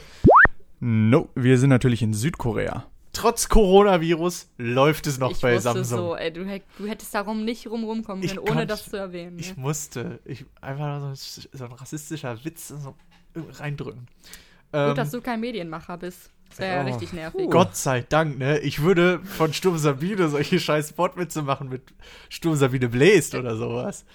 [0.79, 2.85] No, wir sind natürlich in Südkorea.
[3.13, 5.83] Trotz Coronavirus läuft es noch ich bei Samsung.
[5.97, 6.45] so, ey, du,
[6.77, 7.83] du hättest darum nicht rum
[8.21, 9.37] Ich können, ohne das zu erwähnen.
[9.37, 9.61] Ich ne?
[9.61, 12.95] musste, ich einfach so, ein- so ein rassistischer Witz so
[13.35, 14.07] reindrücken.
[14.71, 16.31] Gut, Ähm, dass du kein Medienmacher bist.
[16.49, 17.49] Das wäre ja Oh, richtig nervig.
[17.49, 18.59] Gott sei Dank, ne?
[18.59, 21.81] Ich würde von Sturm Sabine solche scheiß Sportwitze machen mit
[22.29, 24.05] Sturm Sabine bläst oder sowas.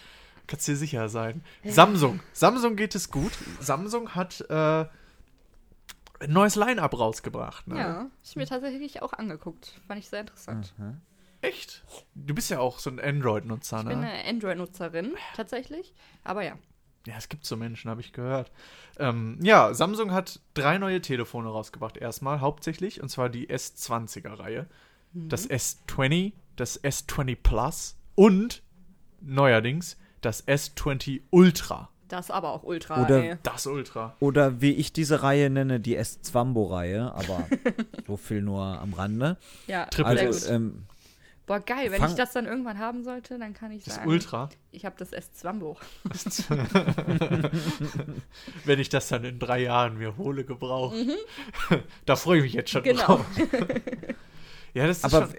[0.47, 1.43] Kannst dir sicher sein.
[1.65, 2.21] Samsung.
[2.33, 3.33] Samsung geht es gut.
[3.61, 4.85] Samsung hat äh,
[6.21, 7.67] ein neues Line-Up rausgebracht.
[7.69, 7.79] Ne?
[7.79, 9.81] Ja, ich mir tatsächlich auch angeguckt.
[9.87, 10.75] Fand ich sehr interessant.
[11.43, 11.85] Echt?
[12.15, 14.11] Du bist ja auch so ein Android-Nutzer, Ich bin ne?
[14.11, 15.95] eine Android-Nutzerin, tatsächlich.
[16.25, 16.59] Aber ja.
[17.07, 18.51] Ja, es gibt so Menschen, habe ich gehört.
[18.99, 21.97] Ähm, ja, Samsung hat drei neue Telefone rausgebracht.
[21.97, 24.67] Erstmal hauptsächlich, und zwar die S20er-Reihe.
[25.13, 28.63] Das S20, das S20 Plus und
[29.21, 31.89] neuerdings das S20 Ultra.
[32.09, 33.37] Das aber auch ultra, Oder- ey.
[33.43, 34.15] Das Ultra.
[34.21, 37.47] Oder wie ich diese Reihe nenne, die S-Zwambo-Reihe, aber
[38.07, 39.37] so viel nur am Rande.
[39.67, 40.49] Ja, Triple gut.
[40.49, 40.87] ähm,
[41.47, 41.93] Boah, geil.
[41.93, 44.49] Wenn fang- ich das dann irgendwann haben sollte, dann kann ich Das sagen, Ultra.
[44.73, 45.77] ich habe das S-Zwambo.
[48.65, 50.97] Wenn ich das dann in drei Jahren mir hole, gebraucht.
[52.07, 52.85] da freue ich mich jetzt schon Mhm.
[52.87, 53.07] Genau.
[53.07, 53.27] drauf.
[54.75, 55.37] ja, das ist aber schon.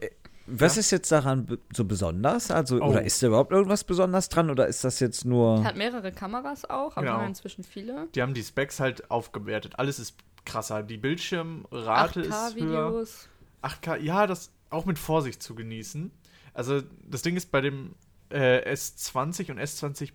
[0.47, 2.49] Was ist jetzt daran so besonders?
[2.51, 2.87] Also, Oh.
[2.89, 5.63] oder ist da überhaupt irgendwas besonders dran oder ist das jetzt nur.
[5.63, 7.17] Hat mehrere Kameras auch, aber Genau.
[7.19, 8.07] haben inzwischen viele.
[8.15, 9.73] Die haben die Specs halt aufgewertet.
[9.77, 10.83] Alles ist krasser.
[10.83, 12.87] Die Bildschirmrate ist höher.
[12.87, 13.27] 8K-Videos.
[13.61, 16.11] 8K, ja, das auch mit Vorsicht zu genießen.
[16.53, 17.95] Also das Ding ist bei dem
[18.29, 20.11] äh, S20 und S20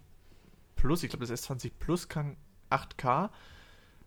[0.76, 2.36] Plus, ich glaube das S20 Plus kann
[2.70, 3.30] 8K.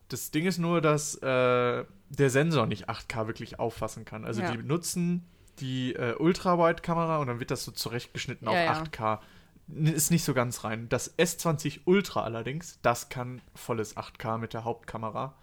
[0.09, 4.25] Das Ding ist nur, dass äh, der Sensor nicht 8K wirklich auffassen kann.
[4.25, 4.51] Also Ja.
[4.51, 5.25] die nutzen
[5.59, 8.83] die äh, Ultra-Wide-Kamera und dann wird das so zurechtgeschnitten Ja, auf ja.
[8.83, 9.19] 8K.
[9.69, 10.87] N- Ist nicht so ganz rein.
[10.89, 15.35] Das S20 Ultra allerdings, das kann volles 8K mit der Hauptkamera.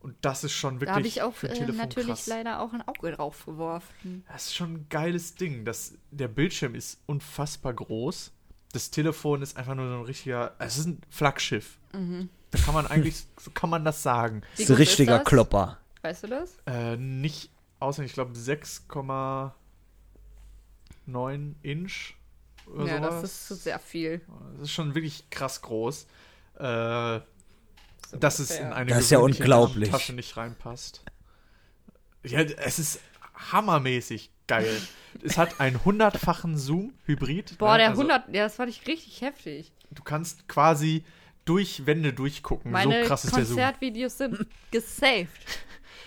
[0.00, 2.26] Und das ist schon wirklich Da habe ich auch für äh, natürlich krass.
[2.26, 4.22] leider auch ein Auge drauf geworfen.
[4.30, 5.64] Das ist schon ein geiles Ding.
[5.64, 8.30] Das, der Bildschirm ist unfassbar groß.
[8.72, 10.56] Das Telefon ist einfach nur so ein richtiger.
[10.58, 11.78] Es ist ein Flaggschiff.
[11.92, 14.42] Da kann man eigentlich, so kann man das sagen.
[14.56, 15.26] Wie ist ein ist richtiger das?
[15.26, 15.78] Klopper.
[16.02, 16.56] Weißt du das?
[16.66, 17.50] Äh, nicht
[17.84, 19.52] auswendig, ich glaube 6,9
[21.62, 22.14] Inch
[22.66, 23.22] oder ja, sowas.
[23.22, 24.20] das ist sehr viel.
[24.54, 26.06] Das ist schon wirklich krass groß.
[26.58, 27.20] Äh,
[28.10, 29.90] So dass es in eine Das ist ja unglaublich.
[29.90, 31.04] Tasche nicht reinpasst.
[32.24, 33.00] Ja, es ist
[33.34, 34.80] hammermäßig geil.
[35.22, 37.58] es hat einen hundertfachen Zoom, Hybrid.
[37.58, 37.78] Boah, ne?
[37.78, 39.72] der Also, 100, ja, das fand ich richtig heftig.
[39.90, 41.04] Du kannst quasi
[41.44, 42.70] durch Wände durchgucken.
[42.70, 43.56] Meine so krass ist der Zoom.
[43.56, 45.28] Konzertvideos sind gesaved.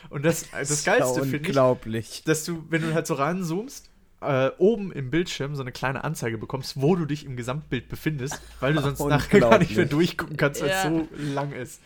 [0.09, 2.23] Und das, das ist Geilste finde ich, unglaublich.
[2.25, 3.89] dass du, wenn du halt so ranzoomst,
[4.21, 8.41] äh, oben im Bildschirm so eine kleine Anzeige bekommst, wo du dich im Gesamtbild befindest,
[8.59, 10.89] weil du sonst nachher gar nicht mehr durchgucken kannst, weil es Ja.
[10.89, 11.81] so lang ist.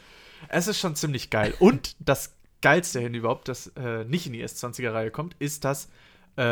[0.47, 1.53] Es ist schon ziemlich geil.
[1.59, 5.89] Und das geilste Handy überhaupt, das äh, nicht in die S20er-Reihe kommt, ist das,
[6.37, 6.43] äh,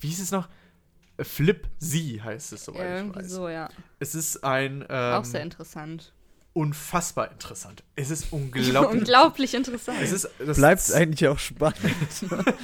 [0.00, 0.48] wie hieß es noch?
[1.22, 3.30] Flip Z heißt es, soweit Ja, ich irgendwie weiß.
[3.30, 3.68] so, ja.
[3.98, 6.12] Es ist ein Auch sehr ähm, interessant.
[6.52, 7.82] Unfassbar interessant.
[7.96, 9.00] Es ist unglaublich.
[9.00, 9.98] Unglaublich interessant.
[10.02, 11.78] Es ist das Bleibt eigentlich auch spannend.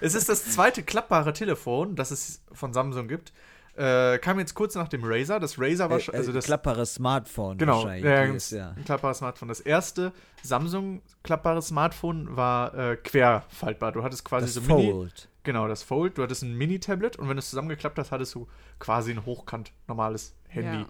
[0.00, 3.32] Es ist das zweite klappbare Telefon, das es von Samsung gibt.
[3.74, 5.40] Äh, kam jetzt kurz nach dem Razer.
[5.40, 8.74] Das Razer war schon, also das klapperes Smartphone genau, ja, ganz- ist, ja.
[8.76, 9.48] ein klappbares Smartphone.
[9.48, 13.92] Das erste Samsung klappbares Smartphone war äh, querfaltbar.
[13.92, 15.28] Du hattest quasi Das so Mini, Fold.
[15.42, 16.18] genau das Fold.
[16.18, 18.46] Du hattest ein Mini-Tablet und wenn du es zusammengeklappt hast, hattest du
[18.78, 20.84] quasi ein hochkant normales Handy.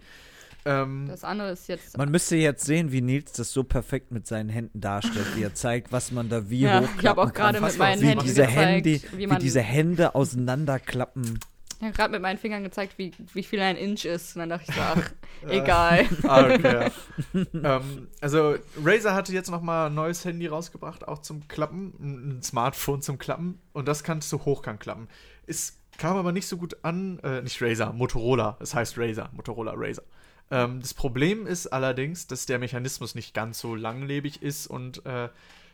[0.65, 1.97] Ähm, Das andere ist jetzt.
[1.97, 5.53] Man müsste jetzt sehen, wie Nils das so perfekt mit seinen Händen darstellt, wie er
[5.53, 8.41] zeigt, was man da wie Ja, hochklappen ich habe auch gerade mit meinen Händen diese
[8.41, 11.39] gezeigt, Hände, wie wie diese Hände auseinanderklappen.
[11.79, 14.35] ich habe gerade mit meinen Fingern gezeigt, wie, wie viel ein Inch ist.
[14.35, 15.11] Und dann dachte ich ach,
[15.49, 16.05] egal.
[16.23, 16.91] Ah, okay.
[17.53, 22.37] ähm, also Razer hatte jetzt noch mal ein neues Handy rausgebracht, auch zum Klappen, ein
[22.37, 25.09] ein Smartphone zum Klappen und das kannst du hochkant klappen.
[25.45, 29.73] Es kam aber nicht so gut an, äh, nicht Razer, Motorola, es heißt Razer, Motorola
[29.75, 30.03] Razer.
[30.51, 35.29] Ähm, das Problem ist allerdings, dass der Mechanismus nicht ganz so langlebig ist und äh,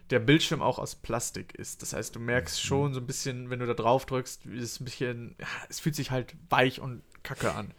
[0.09, 1.81] der Bildschirm auch aus Plastik ist.
[1.81, 2.25] Das heißt, du Mhm.
[2.27, 5.47] merkst schon so ein bisschen, wenn du da drauf drückst, wie es ein bisschen, ja,
[5.69, 7.73] es fühlt sich halt weich und kacke an.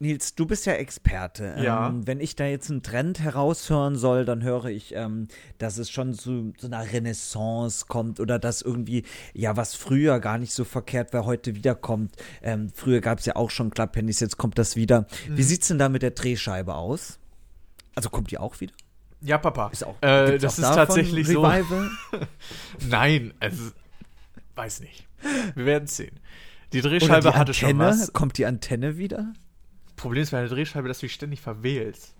[0.00, 1.54] Nils, du bist ja Experte.
[1.58, 1.88] Ja.
[1.88, 5.28] Ähm, wenn ich da jetzt einen Trend heraushören soll, dann höre ich, ähm,
[5.58, 10.38] dass es schon zu so einer Renaissance kommt oder dass irgendwie, ja, was früher gar
[10.38, 12.16] nicht so verkehrt war, heute wiederkommt.
[12.42, 15.06] Ähm, früher gab es ja auch schon Klapphandys, jetzt kommt das wieder.
[15.28, 15.36] Mhm.
[15.36, 17.18] Wie sieht's denn da mit der Drehscheibe aus?
[17.94, 18.74] Also kommt die auch wieder?
[19.20, 19.68] Ja, Papa.
[19.68, 21.42] Ist auch, äh, das auch ist tatsächlich so.
[21.42, 21.90] Revival?
[22.88, 23.70] Nein, also
[24.56, 25.06] weiß nicht.
[25.54, 26.20] Wir werden sehen.
[26.72, 27.90] Die Drehscheibe die hatte schon Antenne?
[27.90, 28.12] was.
[28.12, 29.32] Kommt die Antenne wieder?
[29.96, 32.14] Problem ist bei der Drehscheibe, dass du dich ständig verwählst.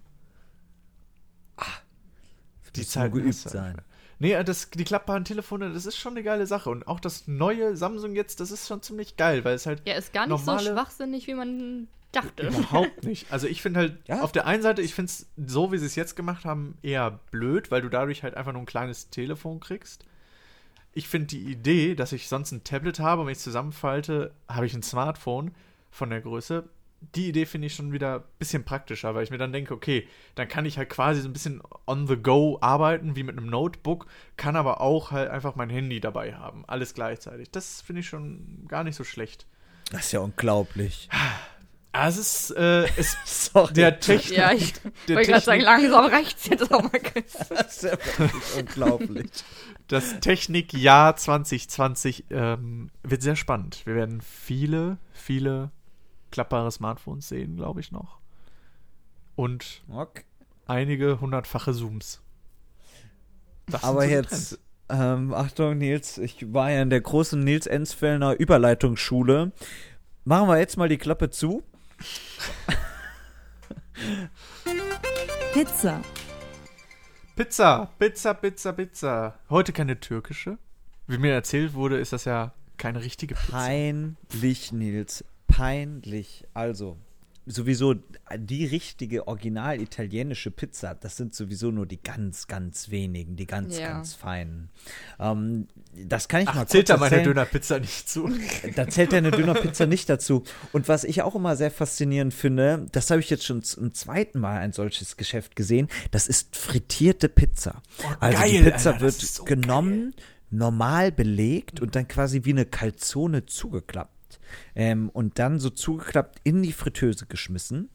[2.77, 3.77] Die Zeit geübt sein.
[4.19, 6.71] Nee, das, die klappbaren Telefone, das ist schon eine geile Sache.
[6.71, 9.95] Und auch das neue Samsung jetzt, das ist schon ziemlich geil, weil es halt Ja,
[9.95, 12.47] ist gar nicht so Normale- schwachsinnig, wie man dachte.
[12.49, 13.31] überhaupt nicht.
[13.33, 14.23] Also ich finde halt, Ja.
[14.23, 17.21] auf der einen Seite, ich finde es so, wie sie es jetzt gemacht haben, eher
[17.31, 20.05] blöd, weil du dadurch halt einfach nur ein kleines Telefon kriegst.
[20.93, 24.33] Ich finde die Idee, dass ich sonst ein Tablet habe und wenn ich es zusammenfalte,
[24.49, 25.53] habe ich ein Smartphone
[25.91, 26.69] von der Größe.
[27.15, 30.09] Die Idee finde ich schon wieder ein bisschen praktischer, weil ich mir dann denke, okay,
[30.35, 33.49] dann kann ich halt quasi so ein bisschen on the go arbeiten, wie mit einem
[33.49, 36.65] Notebook, kann aber auch halt einfach mein Handy dabei haben.
[36.67, 37.51] Alles gleichzeitig.
[37.51, 39.47] Das finde ich schon gar nicht so schlecht.
[39.91, 41.09] Das ist ja unglaublich.
[41.97, 43.17] Ah, es ist, äh, es,
[43.53, 43.73] Sorry.
[43.73, 44.37] der Technik.
[44.37, 44.75] ja, ich
[45.07, 46.91] der wollte gerade sagen, langsam reicht's jetzt auch mal.
[47.51, 49.31] Das ist ja wirklich unglaublich.
[49.87, 53.83] das Technikjahr 2020 ähm, wird sehr spannend.
[53.85, 55.71] Wir werden viele, viele
[56.35, 58.19] klappbare Smartphones sehen, glaube ich noch.
[59.37, 60.25] Und Okay.
[60.67, 62.21] einige hundertfache Zooms.
[63.67, 69.53] Das Aber jetzt, ähm, Achtung, Nils, ich war ja in der großen Nils Enzfellner Überleitungsschule.
[70.25, 71.63] Machen wir jetzt mal die Klappe zu.
[75.53, 76.03] Pizza.
[77.37, 79.39] Pizza, Pizza, Pizza, Pizza.
[79.51, 80.59] Heute keine türkische.
[81.07, 83.53] Wie mir erzählt wurde, ist das ja keine richtige Pizza.
[83.53, 85.25] Peinlich, Nils.
[85.47, 86.45] Peinlich.
[86.55, 86.97] Also,
[87.47, 87.95] sowieso
[88.39, 93.79] die richtige original italienische Pizza, das sind sowieso nur die ganz, ganz wenigen, die ganz,
[93.79, 93.89] Ja.
[93.89, 94.71] ganz feinen.
[95.21, 97.23] Ähm, das kann ich mal Ach, kurz zählt da meine.
[97.23, 98.31] Dönerpizza nicht zu?
[98.75, 100.43] Da zählt deine Dönerpizza nicht dazu.
[100.73, 104.39] Und was ich auch immer sehr faszinierend finde, das habe ich jetzt schon zum zweiten
[104.41, 107.83] Mal ein solches Geschäft gesehen, das ist frittierte Pizza.
[108.21, 110.15] also die geil, Pizza Alter, wird so genommen,
[110.51, 114.14] normal belegt und dann quasi wie eine Calzone zugeklappt.
[114.75, 117.91] Ähm, und dann so zugeklappt in die Fritteuse geschmissen.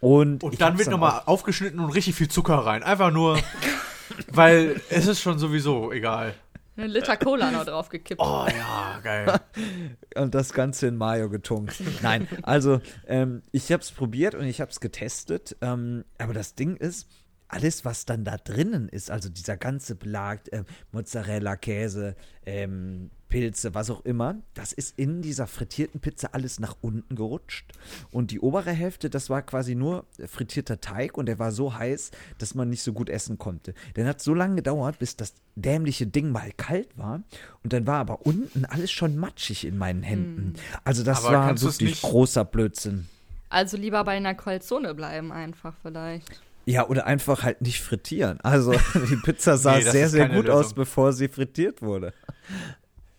[0.00, 2.82] Und, Und dann wird nochmal aufgeschnitten und richtig viel Zucker rein.
[2.82, 3.38] Einfach nur,
[4.32, 6.34] weil es ist schon sowieso egal.
[6.76, 8.20] Eine Liter Cola noch draufgekippt.
[8.20, 9.40] Oh ja, geil.
[10.16, 11.80] und das Ganze in Mayo getunkt.
[12.02, 15.56] Nein, also ähm, ich habe es probiert und ich habe es getestet.
[15.60, 17.06] Ähm, aber das Ding ist,
[17.46, 23.74] alles, was dann da drinnen ist, also dieser ganze Belag, äh, Mozzarella, Käse, ähm, Pilze,
[23.74, 27.72] was auch immer, das ist in dieser frittierten Pizza alles nach unten gerutscht.
[28.12, 32.12] Und die obere Hälfte, das war quasi nur frittierter Teig und der war so heiß,
[32.38, 33.74] dass man nicht so gut essen konnte.
[33.94, 37.24] Dann hat so lange gedauert, bis das dämliche Ding mal kalt war.
[37.64, 40.54] Und dann war aber unten alles schon matschig in meinen Händen.
[40.84, 43.08] Also das Aber war wirklich großer Blödsinn.
[43.48, 46.40] Also lieber bei einer Calzone bleiben einfach vielleicht.
[46.66, 48.40] Ja, oder einfach halt nicht frittieren.
[48.42, 48.72] Also
[49.10, 50.76] die Pizza sah Nee, sehr, sehr gut aus, Lösung.
[50.76, 52.14] bevor sie frittiert wurde.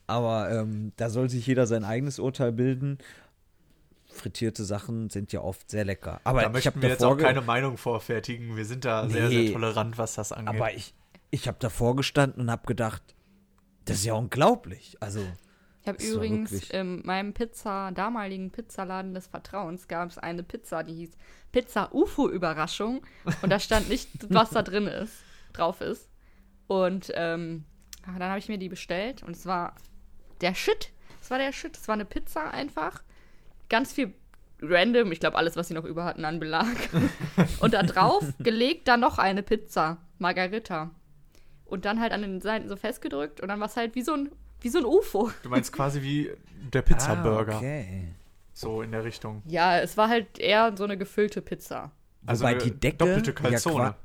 [0.07, 2.97] Aber ähm, da soll sich jeder sein eigenes Urteil bilden.
[4.07, 6.21] Frittierte Sachen sind ja oft sehr lecker.
[6.23, 8.55] Aber Da ich möchten habe wir jetzt auch keine Meinung vorfertigen.
[8.55, 9.45] Wir sind da sehr, Nee.
[9.47, 10.55] sehr tolerant, was das angeht.
[10.55, 10.93] Aber ich,
[11.31, 13.01] ich habe davor gestanden und habe gedacht,
[13.85, 14.95] das ist ja unglaublich.
[15.01, 15.19] Also
[15.81, 20.93] Ich habe übrigens in meinem Pizza, damaligen Pizzaladen des Vertrauens gab es eine Pizza, die
[20.93, 21.11] hieß
[21.51, 23.01] Pizza UFO Überraschung.
[23.41, 25.13] Und da stand nicht, was da drin ist,
[25.51, 26.09] drauf ist.
[26.67, 27.65] Und ähm,
[28.03, 29.75] ah, dann habe ich mir die bestellt und es war
[30.45, 30.91] der Shit.
[31.21, 31.75] Es war der Shit.
[31.77, 33.01] Es war eine Pizza einfach.
[33.69, 34.13] Ganz viel
[34.61, 35.11] random.
[35.11, 36.75] Ich glaube, alles, was sie noch über hatten an Belag.
[37.59, 39.97] und da drauf gelegt dann noch eine Pizza.
[40.19, 40.91] Margarita.
[41.65, 44.13] Und dann halt an den Seiten so festgedrückt und dann war es halt wie so
[44.13, 44.29] ein,
[44.61, 45.31] wie so ein UFO.
[45.41, 46.31] du meinst quasi wie
[46.71, 47.53] der Pizza-Burger.
[47.55, 48.13] Ah, okay.
[48.53, 49.41] So in der Richtung.
[49.47, 51.91] Ja, es war halt eher so eine gefüllte Pizza.
[52.25, 53.75] Also Wobei eine die Decke doppelte ja Calzone.
[53.75, 53.95] qua-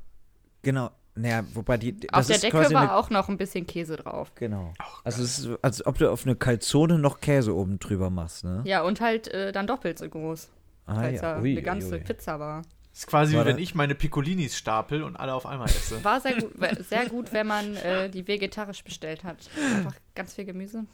[0.62, 0.90] Genau.
[1.20, 3.66] Naja, wobei die das Auf der ist Decke quasi war eine, auch noch ein bisschen
[3.66, 4.32] Käse drauf.
[4.36, 4.72] Genau.
[5.04, 8.62] Also es ist, als ob du auf eine Calzone noch Käse oben drüber machst, ne?
[8.64, 10.48] Ja, und halt äh, dann doppelt so groß,
[10.86, 12.00] Ah weil es ja Ui, eine ganze ui, ui.
[12.00, 12.62] Pizza war.
[12.92, 16.02] ist quasi War wie wenn ich meine Piccolinis stapel und alle auf einmal esse.
[16.02, 16.52] War sehr gut,
[16.88, 19.36] sehr gut wenn man äh, die vegetarisch bestellt hat.
[19.76, 20.86] Einfach ganz viel Gemüse.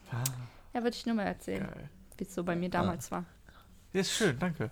[0.75, 1.69] Ja, würde ich nur mal erzählen,
[2.19, 3.25] wie es so bei mir damals war.
[3.93, 4.71] Ja, ist schön, danke.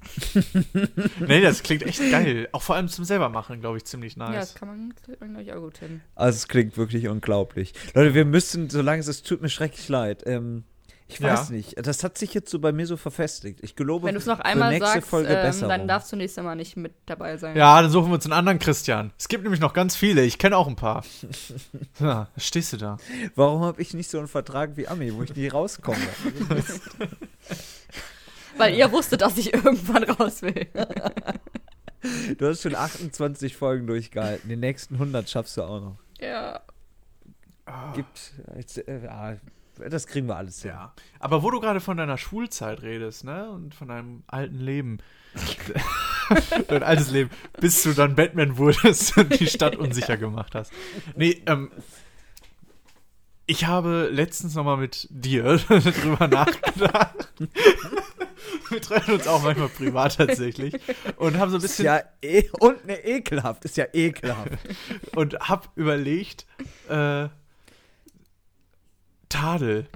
[1.26, 2.48] nee, das klingt echt geil.
[2.52, 4.50] Auch vor allem zum selber machen, glaube ich, ziemlich Ja, nice.
[4.50, 6.00] das kann man, kriegt man glaube ich, auch gut hin.
[6.14, 7.74] Also es klingt wirklich unglaublich.
[7.94, 10.22] Leute, wir müssen, solange es, es tut mir schrecklich leid.
[10.26, 10.64] Ähm,
[11.10, 11.32] ich Ja.
[11.32, 11.74] weiß nicht.
[11.86, 13.60] Das hat sich jetzt so bei mir so verfestigt.
[13.62, 16.54] Ich gelobe, Wenn du es noch einmal sagst, Folge ähm, dann darfst du nächstes Mal
[16.54, 17.56] nicht mit dabei sein.
[17.56, 19.10] Ja, dann suchen wir uns einen anderen Christian.
[19.18, 20.22] Es gibt nämlich noch ganz viele.
[20.22, 21.04] Ich kenne auch ein paar.
[21.98, 22.98] Ja, stehst du da?
[23.34, 25.96] Warum habe ich nicht so einen Vertrag wie Ami, wo ich nie rauskomme?
[28.58, 30.66] Weil ihr wusstet, dass ich irgendwann raus will.
[32.36, 34.48] du hast schon 28 Folgen durchgehalten.
[34.48, 35.96] Die nächsten 100 schaffst du auch noch.
[36.20, 36.60] ja.
[37.94, 39.36] Gibt, jetzt, äh, ah,
[39.90, 40.70] das kriegen wir alles hin.
[40.70, 40.92] Ja.
[41.20, 43.50] Aber wo du gerade von deiner Schulzeit redest, ne?
[43.50, 44.98] Und von deinem alten Leben.
[46.68, 50.72] Dein altes Leben, bis du dann Batman wurdest und die Stadt unsicher gemacht hast.
[51.16, 51.70] Nee, ähm.
[53.46, 57.32] Ich habe letztens nochmal mit dir drüber nachgedacht.
[58.70, 60.74] Wir treffen uns auch manchmal privat tatsächlich.
[61.16, 61.84] Und haben so ein Ist bisschen.
[61.86, 64.50] ja e und ne ekelhaft, ist ja ekelhaft.
[65.16, 66.46] und hab überlegt,
[66.88, 67.28] äh,
[69.28, 69.86] Tadel.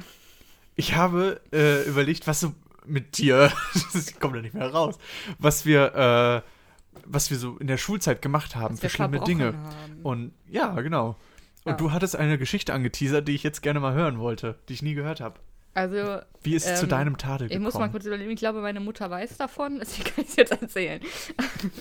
[0.75, 3.53] Ich habe äh, überlegt, was so mit dir,
[3.93, 4.99] das kommt ja nicht mehr raus,
[5.39, 9.47] was wir, äh, was wir so in der Schulzeit gemacht haben Was für schlimme Dinge.
[9.47, 10.01] haben.
[10.03, 11.17] Und ja, genau.
[11.65, 11.77] Und Ja.
[11.77, 14.95] du hattest eine Geschichte angeteasert, die ich jetzt gerne mal hören wollte, die ich nie
[14.95, 15.39] gehört habe.
[15.75, 17.65] Also, Wie ist es zu Ähm, deinem Tadel ich gekommen?
[17.65, 18.31] muss mal kurz überlegen.
[18.31, 21.01] Ich glaube, meine Mutter weiß davon, deswegen kann ich es jetzt erzählen.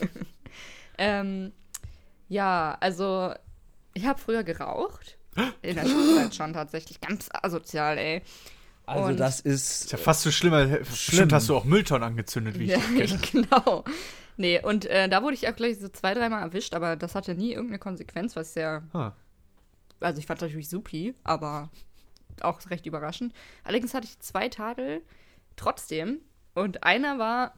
[0.98, 1.52] ähm,
[2.30, 3.34] ja, also,
[3.94, 5.18] ich habe früher geraucht.
[5.62, 7.02] In der Schulzeit schon tatsächlich.
[7.02, 8.22] Ganz asozial, ey.
[8.86, 10.66] Also Und- das ist ist ja fast so schlimmer.
[10.68, 10.80] Schlimm.
[10.84, 13.20] Bestimmt hast du auch Mülltonnen angezündet, wie ich ja, kenne.
[13.32, 13.84] genau.
[14.38, 17.36] Nee, und äh, da wurde ich auch gleich so zwei, dreimal erwischt, aber das hatte
[17.36, 19.12] nie irgendeine Konsequenz, was sehr Ah.
[20.00, 21.70] also ich fand das natürlich supi, aber
[22.44, 23.34] auch recht überraschend.
[23.64, 25.02] Allerdings hatte ich zwei Tadel
[25.56, 26.20] trotzdem
[26.54, 27.54] und einer war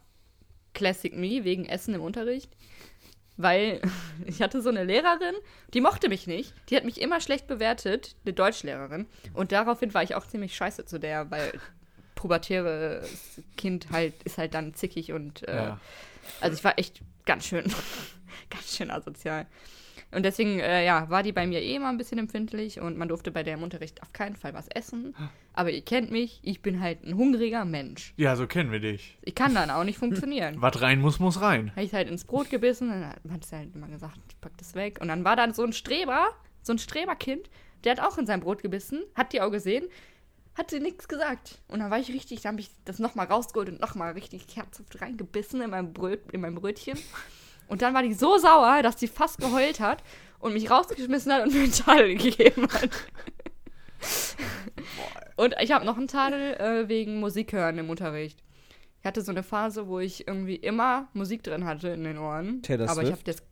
[0.74, 2.50] Classic Me wegen Essen im Unterricht,
[3.36, 3.80] weil
[4.26, 5.34] ich hatte so eine Lehrerin,
[5.72, 10.02] die mochte mich nicht, die hat mich immer schlecht bewertet, eine Deutschlehrerin und daraufhin war
[10.02, 11.52] ich auch ziemlich scheiße zu der, weil
[12.14, 15.80] pubertäres Kind halt ist halt dann zickig und äh, Ja.
[16.40, 17.64] also ich war echt ganz schön,
[18.50, 19.46] ganz schön asozial.
[20.14, 23.08] Und deswegen, äh, ja, war die bei mir eh immer ein bisschen empfindlich und man
[23.08, 25.14] durfte bei der im Unterricht auf keinen Fall was essen.
[25.52, 28.14] Aber ihr kennt mich, ich bin halt ein hungriger Mensch.
[28.16, 29.18] ja, so kennen wir dich.
[29.22, 30.56] Ich kann dann auch nicht funktionieren.
[30.60, 31.70] Was rein muss, muss rein.
[31.72, 34.74] Habe ich halt ins Brot gebissen, dann hat sie halt immer gesagt, ich pack das
[34.74, 34.98] weg.
[35.00, 36.28] Und dann war dann so ein Streber,
[36.62, 37.50] so ein Streberkind,
[37.84, 39.84] der hat auch in sein Brot gebissen, hat die auch gesehen,
[40.56, 41.58] hat sie nichts gesagt.
[41.68, 45.00] Und dann war ich richtig, dann habe ich das nochmal rausgeholt und nochmal richtig herzhaft
[45.00, 46.98] reingebissen in mein, Bröt, in mein Brötchen.
[47.68, 50.02] Und dann war die so sauer, dass sie fast geheult hat
[50.38, 52.90] und mich rausgeschmissen hat und mir einen Tadel gegeben hat.
[55.36, 58.42] und ich habe noch einen Tadel äh, wegen Musik hören im Unterricht.
[59.00, 62.62] Ich hatte so eine Phase, wo ich irgendwie immer Musik drin hatte in den Ohren.
[62.62, 63.20] Taylor aber ich Swift?
[63.20, 63.42] habe das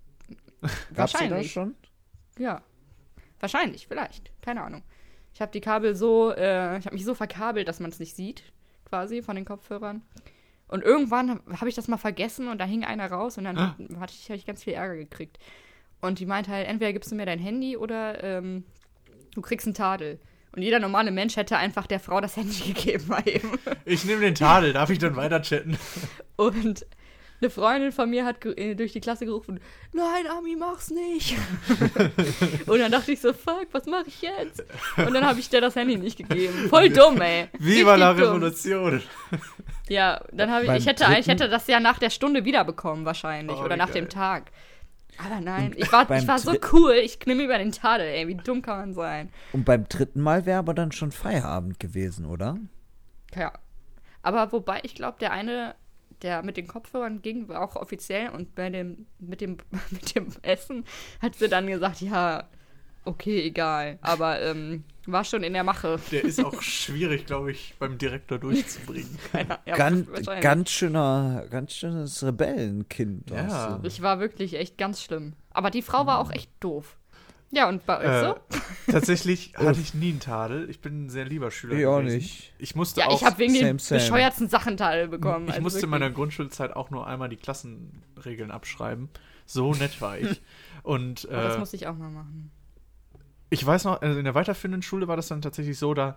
[0.91, 1.53] die wahrscheinlich.
[1.53, 1.75] schon?
[2.39, 2.63] Ja.
[3.41, 4.31] Wahrscheinlich, vielleicht.
[4.41, 4.83] Keine Ahnung.
[5.35, 8.15] Ich habe die Kabel so, äh, ich habe mich so verkabelt, dass man es nicht
[8.15, 8.45] sieht,
[8.85, 10.03] quasi von den Kopfhörern.
[10.73, 13.77] Und irgendwann habe ich das mal vergessen und da hing einer raus und dann Ah.
[14.01, 15.39] hatte ich, hab ich ganz viel Ärger gekriegt.
[16.01, 18.65] Und die meinte halt, entweder gibst du mir dein Handy oder ähm,
[19.35, 20.19] du kriegst einen Tadel.
[20.55, 23.51] Und jeder normale Mensch hätte einfach der Frau das Handy gegeben mal eben.
[23.85, 25.79] Ich nehme den Tadel, darf ich dann weiter chatten?
[26.37, 26.85] Und
[27.43, 29.61] eine Freundin von mir hat äh, durch die Klasse gerufen,
[29.93, 31.37] nein, Ami, mach's nicht.
[32.67, 34.65] und dann dachte ich so, fuck, was mache ich jetzt?
[34.97, 36.69] Und dann habe ich der das Handy nicht gegeben.
[36.69, 37.49] Voll dumm, ey.
[37.59, 38.13] Viva la.
[38.13, 39.03] Revolution!
[39.89, 43.05] Ja, dann habe ich, Beim ich hätte, ich hätte das ja nach der Stunde wiederbekommen
[43.05, 44.03] wahrscheinlich Oh, oder wie nach geil.
[44.03, 44.51] dem Tag.
[45.19, 48.35] Aber nein, ich war, ich war so cool, ich nehme über den Tadel, ey, wie
[48.35, 49.29] dumm kann man sein?
[49.53, 52.57] Und beim dritten Mal wäre aber dann schon Feierabend gewesen, oder?
[53.35, 53.53] Ja.
[54.23, 55.75] Aber wobei, ich glaube, der eine,
[56.23, 59.59] der mit den Kopfhörern ging, war auch offiziell und bei dem, mit dem,
[59.91, 60.85] mit dem Essen
[61.21, 62.49] hat sie dann gesagt, ja,
[63.05, 63.99] okay, egal.
[64.03, 65.99] Aber ähm, war schon in der Mache.
[66.11, 69.19] Der ist auch schwierig, glaube ich, beim Direktor durchzubringen.
[69.33, 70.07] Ja, ja, ganz,
[70.41, 73.31] ganz schöner, ganz schönes Rebellenkind.
[73.31, 73.81] Ja.
[73.83, 75.33] Ich war wirklich echt ganz schlimm.
[75.51, 76.99] Aber die Frau war auch echt doof.
[77.55, 78.37] Ja, und bei euch Äh, so?
[78.93, 80.71] Tatsächlich hatte ich nie einen Tadel.
[80.71, 81.77] Ich bin ein sehr lieber Schüler.
[81.77, 82.17] Ich auch gewesen.
[82.17, 82.53] nicht.
[82.59, 83.21] Ich musste Ja, auch.
[83.21, 84.01] ich habe wegen same, den same.
[84.01, 85.45] bescheuertsten Sachenteil bekommen.
[85.49, 86.01] ich also musste in wirklich.
[86.01, 89.11] meiner Grundschulzeit auch nur einmal die Klassenregeln abschreiben.
[89.45, 90.41] So nett war ich.
[90.83, 92.51] Und das äh, musste ich auch mal machen.
[93.51, 96.17] ich weiß noch, also in der weiterführenden Schule war das dann tatsächlich so, da.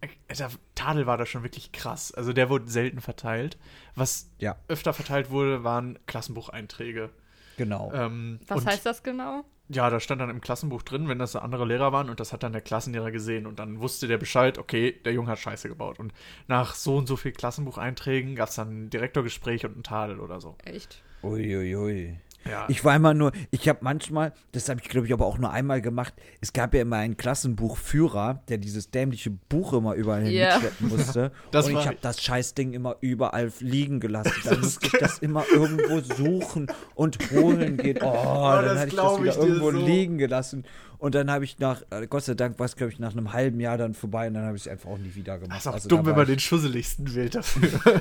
[0.00, 2.12] äh, Der Tadel war da schon wirklich krass.
[2.12, 3.56] Also der wurde selten verteilt.
[3.94, 4.56] Was Ja.
[4.66, 7.10] öfter verteilt wurde, waren Klassenbucheinträge.
[7.58, 7.92] Genau.
[7.94, 9.44] Ähm, Was und heißt das genau?
[9.68, 12.32] Ja, da stand dann im Klassenbuch drin, wenn das so andere Lehrer waren und das
[12.32, 15.68] hat dann der Klassenlehrer gesehen und dann wusste der Bescheid, okay, der Junge hat Scheiße
[15.68, 15.98] gebaut.
[15.98, 16.12] Und
[16.48, 20.40] nach so und so viel Klassenbucheinträgen gab es dann ein Direktorgespräch und ein Tadel oder
[20.40, 20.56] so.
[20.64, 21.02] Echt?
[21.22, 22.18] Uiuiui.
[22.50, 22.66] Ja.
[22.68, 25.50] Ich war immer nur, ich habe manchmal, das habe ich glaube ich aber auch nur
[25.50, 30.32] einmal gemacht, es gab ja immer einen Klassenbuchführer, der dieses dämliche Buch immer überall hin
[30.32, 30.54] Ja.
[30.54, 31.32] mitschleppen musste.
[31.50, 34.32] Das und ich habe das Scheißding immer überall liegen gelassen.
[34.44, 37.98] Dann musste ich das immer irgendwo suchen und holen gehen.
[38.02, 39.78] Oh, dann das hatte ich das wieder ich irgendwo so.
[39.86, 40.64] liegen gelassen.
[40.98, 43.32] Und dann habe ich nach, äh, Gott sei Dank war es glaube ich nach einem
[43.32, 45.56] halben Jahr dann vorbei und dann habe ich es einfach auch nie wieder gemacht.
[45.56, 47.68] Das ist auch Also dumm, wenn man den schusseligsten wählt dafür.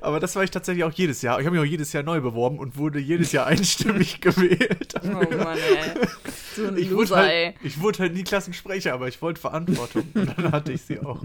[0.00, 1.40] Aber das war ich tatsächlich auch jedes Jahr.
[1.40, 4.94] Ich habe mich auch jedes Jahr neu beworben und wurde jedes Jahr einstimmig gewählt.
[5.02, 6.06] Oh Mann, ey.
[6.56, 10.04] So ein Ich wurde, halt, ich wurde halt nie Klassensprecher, aber ich wollte Verantwortung.
[10.14, 11.22] Und dann hatte ich sie auch.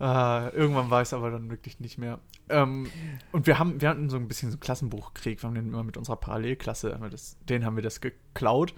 [0.00, 2.18] Ah, irgendwann war es aber dann wirklich nicht mehr.
[2.48, 2.90] Ähm,
[3.32, 5.42] und wir haben, wir hatten so ein bisschen so einen Klassenbuchkrieg.
[5.42, 8.74] Wir haben den immer mit unserer Parallelklasse, haben wir das, den haben wir das geklaut,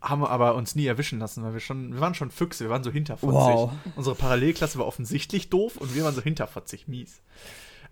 [0.00, 2.82] haben aber uns nie erwischen lassen, weil wir schon, wir waren schon Füchse, wir waren
[2.82, 3.54] so hinterfotzig.
[3.54, 3.72] Wow.
[3.94, 7.20] Unsere Parallelklasse war offensichtlich doof und wir waren so hinterfotzig mies.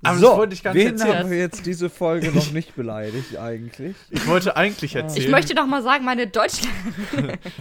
[0.02, 1.18] Aber so, das wollte ich gar nicht wen erzählen.
[1.18, 3.96] haben wir jetzt diese Folge noch nicht beleidigt eigentlich?
[4.10, 5.24] Ich wollte eigentlich erzählen.
[5.24, 6.74] Ich möchte doch mal sagen, meine Deutschland.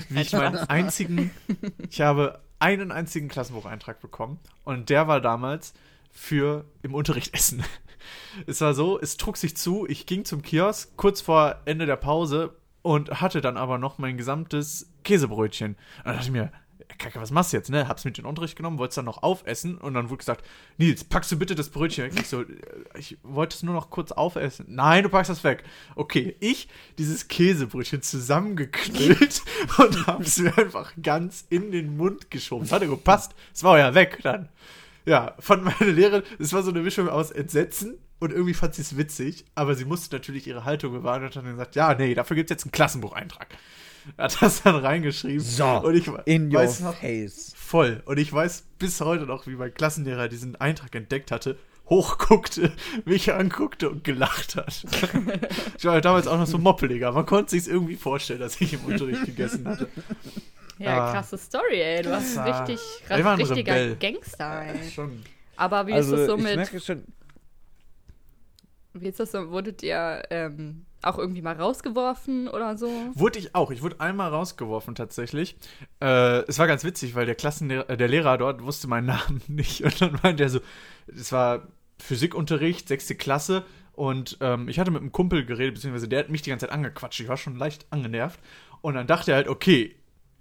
[0.09, 1.31] wie ich meinen einzigen,
[1.89, 5.73] ich habe einen einzigen Klassenbucheintrag bekommen und der war damals
[6.11, 7.63] für im Unterricht Essen.
[8.47, 11.97] Es war so, es trug sich zu, ich ging zum Kiosk kurz vor Ende der
[11.97, 15.71] Pause und hatte dann aber noch mein gesamtes Käsebrötchen.
[15.71, 16.51] Und dann dachte ich mir,
[16.97, 17.87] Kacke, was machst du jetzt, ne?
[17.87, 20.45] Hab's mit in den Unterricht genommen, wollte es dann noch aufessen und dann wurde gesagt,
[20.77, 22.13] Nils, packst du bitte das Brötchen weg?
[22.15, 22.45] Ich so, äh,
[22.97, 24.65] ich wollte es nur noch kurz aufessen.
[24.69, 25.63] Nein, du packst das weg.
[25.95, 26.67] Okay, ich
[26.97, 29.41] dieses Käsebrötchen zusammengeknüllt
[29.77, 32.63] und hab's mir einfach ganz in den Mund geschoben.
[32.63, 33.33] Das hat ja gepasst.
[33.53, 34.49] Es war ja weg dann.
[35.05, 38.83] Ja, fand meine Lehrerin, es war so eine Mischung aus Entsetzen und irgendwie fand sie
[38.83, 42.13] es witzig, aber sie musste natürlich ihre Haltung bewahren und hat dann gesagt, ja, nee,
[42.13, 43.47] dafür gibt's jetzt einen Klassenbucheintrag.
[44.17, 45.39] Hat das dann reingeschrieben.
[45.41, 47.53] So, und ich in your weiß noch, face.
[47.55, 48.01] Voll.
[48.05, 51.57] Und ich weiß bis heute noch, wie mein Klassenlehrer diesen Eintrag entdeckt hatte,
[51.89, 52.71] hochguckte,
[53.05, 54.83] mich anguckte und gelacht hat.
[55.77, 57.11] ich war ja damals auch noch so moppeliger.
[57.11, 59.87] Man konnte sich irgendwie vorstellen, dass ich im Unterricht gegessen hatte.
[60.77, 61.11] Ja, Ah.
[61.11, 62.01] krasse Story, ey.
[62.01, 63.95] Du hast war- richtig, war ein richtiger Rebell.
[63.97, 64.89] Gangster, ey.
[64.89, 65.21] Schon.
[65.57, 67.03] Aber wie Also ist das so ich mit, merke schon,
[68.93, 72.89] wie ist das so, wurdet ihr ähm, auch irgendwie mal rausgeworfen oder so?
[73.13, 73.71] Wurde ich auch.
[73.71, 75.55] Ich wurde einmal rausgeworfen tatsächlich.
[76.01, 79.41] Äh, es war ganz witzig, weil der Klassenlehrer, äh, der Lehrer dort wusste meinen Namen
[79.47, 79.83] nicht.
[79.83, 80.59] Und dann meinte er so,
[81.07, 81.67] es war
[81.99, 83.63] Physikunterricht, sechste Klasse.
[83.93, 86.73] Und ähm, ich hatte mit einem Kumpel geredet, beziehungsweise der hat mich die ganze Zeit
[86.73, 87.19] angequatscht.
[87.19, 88.39] Ich war schon leicht angenervt.
[88.81, 89.95] Und dann dachte er halt, okay,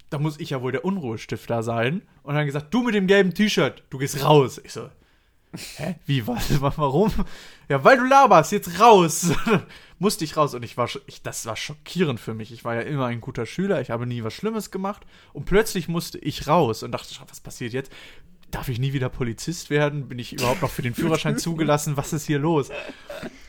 [0.09, 2.01] da muss ich ja wohl der Unruhestifter sein.
[2.23, 4.59] Und dann gesagt, du mit dem gelben T-Shirt, du gehst raus.
[4.63, 4.89] Ich so,
[5.77, 7.11] hä, wie, was, warum?
[7.69, 9.31] Ja, weil du laberst, jetzt raus.
[10.01, 12.51] Musste ich raus und ich war, ich, das war schockierend für mich.
[12.51, 15.87] Ich war ja immer ein guter Schüler, ich habe nie was Schlimmes gemacht und plötzlich
[15.87, 17.91] musste ich raus und dachte, was passiert jetzt?
[18.49, 20.07] Darf ich nie wieder Polizist werden?
[20.07, 21.97] Bin ich überhaupt noch für den Führerschein zugelassen?
[21.97, 22.71] Was ist hier los?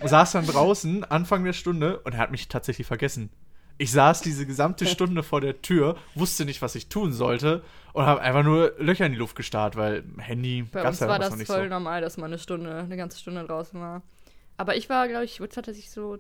[0.05, 3.31] Saß dann draußen, Anfang der Stunde, und er hat mich tatsächlich vergessen.
[3.79, 8.05] Ich saß diese gesamte Stunde vor der Tür, wusste nicht, was ich tun sollte und
[8.05, 11.19] habe einfach nur Löcher in die Luft gestarrt, weil Handy Bei gab's uns ja war
[11.19, 11.71] das noch nicht voll so.
[11.71, 14.03] normal, dass man eine Stunde, eine ganze Stunde draußen war.
[14.59, 16.19] Aber ich war, glaube ich, tatsächlich so,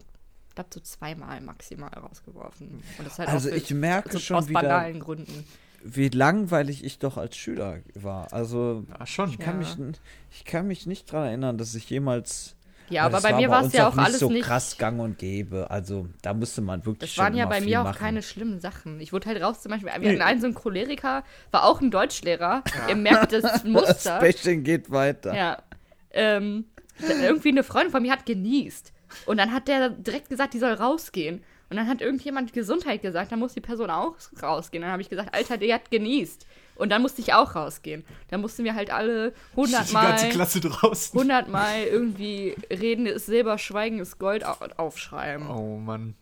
[0.55, 2.82] glaube, so zweimal maximal rausgeworfen.
[2.98, 5.44] Und das halt Also auch für, ich merke so schon aus wieder- banalen Gründen.
[5.84, 8.32] wie langweilig ich doch als Schüler war.
[8.32, 9.30] Also Ja, schon.
[9.30, 9.68] ich kann, Ja.
[9.76, 9.98] mich,
[10.30, 12.55] ich kann mich nicht daran erinnern, dass ich jemals.
[12.88, 14.44] Ja, aber das bei mir war es ja auch nicht alles so nicht.
[14.44, 15.70] krass gang und gäbe.
[15.70, 17.98] Also da musste man wirklich Das schon waren ja bei mir auch machen.
[17.98, 19.00] keine schlimmen Sachen.
[19.00, 21.90] Ich wurde halt raus, zum Beispiel, wir hatten einen so einen Choleriker, war auch ein
[21.90, 22.62] Deutschlehrer.
[22.88, 24.18] Ihr merkt das Das Muster.
[24.20, 25.34] Bächchen geht weiter.
[25.34, 25.62] Ja.
[26.11, 26.66] Ähm,
[27.00, 28.92] irgendwie eine Freundin von mir hat genießt.
[29.26, 31.42] Und dann hat der direkt gesagt, die soll rausgehen.
[31.70, 34.82] Und dann hat irgendjemand Gesundheit gesagt, dann muss die Person auch rausgehen.
[34.82, 36.46] Dann habe ich gesagt, Alter, der hat genießt.
[36.76, 38.04] Und dann musste ich auch rausgehen.
[38.28, 39.34] Dann mussten wir halt alle die
[39.72, 41.18] ganze hundertmal, Klasse draußen.
[41.18, 45.48] hundertmal irgendwie Reden ist Silber, Schweigen ist Gold au- aufschreiben.
[45.48, 46.14] Oh Mann.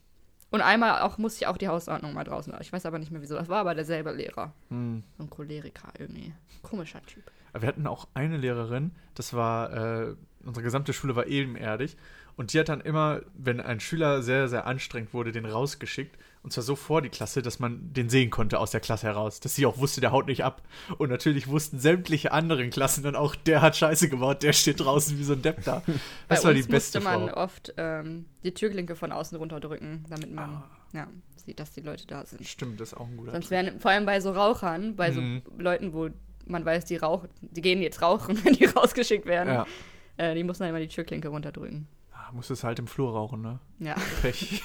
[0.52, 2.52] Und einmal auch musste ich auch die Hausordnung mal draußen.
[2.60, 3.36] Ich weiß aber nicht mehr wieso.
[3.36, 4.52] Das war aber derselbe Lehrer.
[4.68, 5.02] Hm.
[5.18, 6.32] So ein Choleriker irgendwie.
[6.62, 7.22] Komischer Typ.
[7.58, 10.14] Wir hatten auch eine Lehrerin, das war, äh,
[10.44, 11.96] unsere gesamte Schule war ebenerdig.
[12.40, 16.16] Und die hat dann immer, wenn ein Schüler sehr, sehr anstrengend wurde, den rausgeschickt.
[16.42, 19.40] Und zwar so vor die Klasse, dass man den sehen konnte aus der Klasse heraus.
[19.40, 20.62] Dass sie auch wusste, der haut nicht ab.
[20.96, 25.18] Und natürlich wussten sämtliche anderen Klassen dann auch, der hat Scheiße gebaut, der steht draußen
[25.18, 25.82] wie so ein Depp da.
[26.28, 27.42] Das Bei war die beste musste man Frau.
[27.42, 30.70] oft ähm, die Türklinke von außen runterdrücken, damit man Ah.
[30.94, 31.08] ja,
[31.44, 32.42] sieht, dass die Leute da sind.
[32.48, 35.20] Stimmt, das ist auch ein guter Sonst wären, vor allem bei so Rauchern, bei so
[35.20, 35.42] Mhm.
[35.58, 36.08] Leuten, wo
[36.46, 39.66] man weiß, die rauchen, die gehen jetzt rauchen, wenn die rausgeschickt werden, Ja.
[40.16, 41.86] äh, die mussten dann immer die Türklinke runterdrücken.
[42.30, 43.58] Ah, Muss es halt im Flur rauchen, ne?
[43.80, 44.62] Ja, Pech.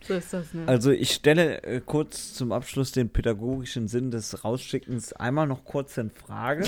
[0.00, 0.66] so ist das, ne?
[0.66, 5.98] Also ich stelle äh, kurz zum Abschluss den pädagogischen Sinn des Rausschickens einmal noch kurz
[5.98, 6.66] in Frage.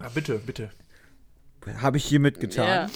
[0.00, 0.70] Ja, bitte, bitte.
[1.82, 2.66] Habe ich hiermit getan.
[2.66, 2.86] Ja.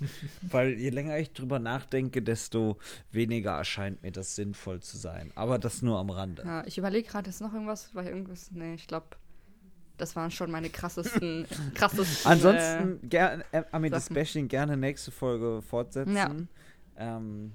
[0.42, 2.78] Weil je länger ich drüber nachdenke, desto
[3.10, 5.30] weniger erscheint mir das sinnvoll zu sein.
[5.34, 6.42] Aber das nur am Rande.
[6.44, 7.94] ja ich überlege gerade, ist noch irgendwas?
[7.94, 8.50] War hier irgendwas?
[8.52, 9.08] Nee, ich glaube,
[9.96, 12.30] das waren schon meine krassesten, krassesten.
[12.30, 14.08] Ansonsten gerne, äh, Ami das.
[14.08, 16.16] Bashing gerne nächste Folge fortsetzen.
[16.16, 16.30] Ja.
[16.96, 17.52] Ähm,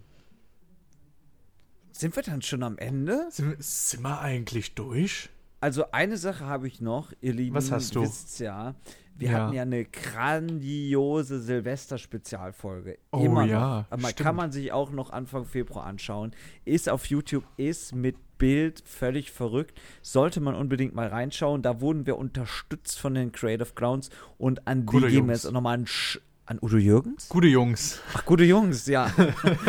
[1.91, 3.27] sind wir dann schon am Ende?
[3.29, 5.29] Sind, sind wir eigentlich durch?
[5.61, 7.55] Also eine Sache habe ich noch, ihr Lieben.
[7.55, 8.09] Was hast du?
[8.37, 8.75] Ja.
[9.19, 9.43] Wir Ja.
[9.45, 12.97] hatten ja eine grandiose Silvester-Spezialfolge.
[13.11, 13.85] Oh Immer ja, noch.
[13.91, 14.19] Aber stimmt.
[14.19, 16.31] kann man sich auch noch Anfang Februar anschauen.
[16.65, 19.79] Ist auf YouTube, ist mit Bild völlig verrückt.
[20.01, 21.61] Sollte man unbedingt mal reinschauen.
[21.61, 25.51] Da wurden wir unterstützt von den Creative Clowns und an Gute die geben wir jetzt
[25.51, 27.29] nochmal ein Sch an Udo Jürgens?
[27.29, 28.01] Gute Jungs.
[28.15, 29.11] Ach, gute Jungs, ja.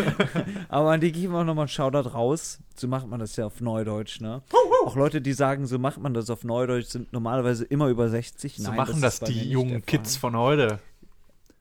[0.71, 2.59] Aber an die geben wir auch nochmal einen Shoutout raus.
[2.75, 4.41] So macht man das ja auf Neudeutsch, ne?
[4.87, 8.57] Auch Leute, die sagen, so macht man das auf Neudeutsch, sind normalerweise immer über 60.
[8.57, 10.79] So Nein, machen das, mir die jungen Kids von heute.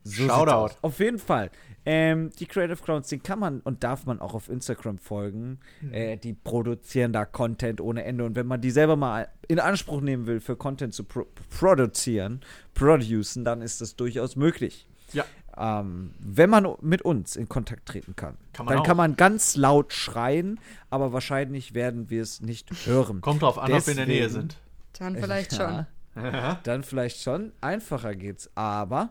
[0.06, 0.76] So Shoutout.
[0.82, 1.52] Auf jeden Fall.
[1.86, 5.60] Ähm, die Creative Clowns, den kann man und darf man auch auf Instagram folgen.
[5.82, 5.94] Hm.
[5.94, 8.24] Äh, die produzieren da Content ohne Ende.
[8.24, 12.40] Und wenn man die selber mal in Anspruch nehmen will, für Content zu pro produzieren,
[12.74, 14.89] producen, dann ist das durchaus möglich.
[15.14, 15.26] Ja.
[15.58, 18.84] Ähm, wenn man mit uns in Kontakt treten kann, Kann dann auch.
[18.86, 23.20] kann man ganz laut schreien, aber wahrscheinlich werden wir es nicht hören.
[23.22, 24.58] Kommt drauf an, ob wir in der Nähe Deswegen- sind.
[24.98, 25.86] Dann vielleicht schon.
[26.16, 27.52] Ja, dann vielleicht schon.
[27.62, 28.50] Einfacher geht's.
[28.56, 29.10] Aber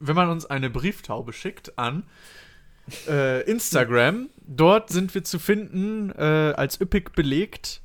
[0.00, 2.02] Wenn man uns eine Brieftaube schickt an
[3.06, 7.80] äh, Instagram, dort sind wir zu finden äh, als üppig belegt.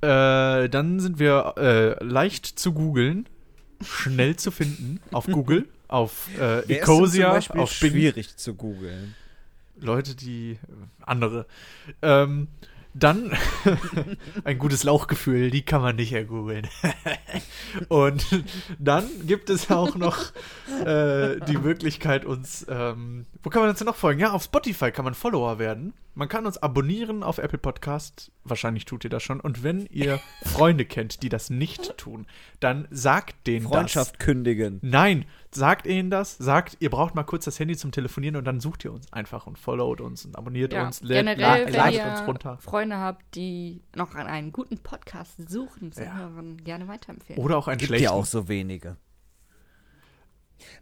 [0.00, 3.28] Äh, dann sind wir äh, leicht zu googeln,
[3.84, 7.66] schnell zu finden auf Google, auf äh, Ecosia, auf Bing.
[7.66, 9.14] schwierig zu googeln.
[9.78, 10.56] Leute, die äh,
[11.02, 11.46] andere.
[12.02, 12.48] Ähm,
[12.98, 13.36] dann
[14.44, 16.66] ein gutes Lauchgefühl, die kann man nicht ergoogeln.
[17.88, 18.24] Und
[18.78, 20.32] dann gibt es auch noch
[20.84, 24.20] äh, die Möglichkeit, uns, ähm, wo kann man uns denn noch folgen?
[24.20, 25.92] Ja, auf Spotify kann man Follower werden.
[26.18, 28.32] Man kann uns abonnieren auf Apple Podcast.
[28.42, 29.38] Wahrscheinlich tut ihr das schon.
[29.38, 32.26] Und wenn ihr Freunde kennt, die das nicht tun,
[32.58, 34.80] dann sagt denen Freundschaft kündigen.
[34.80, 34.90] das.
[34.90, 36.38] Nein, sagt ihnen das.
[36.38, 39.46] Sagt, ihr braucht mal kurz das Handy zum Telefonieren und dann sucht ihr uns einfach
[39.46, 41.02] und followt uns und abonniert Ja, uns.
[41.02, 42.58] lädt- generell, la- wenn ladet ihr uns runter.
[42.62, 46.16] Freunde habt, die noch an einen guten Podcast suchen, zu Ja.
[46.16, 47.42] hören, gerne weiterempfehlen.
[47.42, 48.04] Oder auch einen Gibt schlechten.
[48.04, 48.96] ja auch so wenige.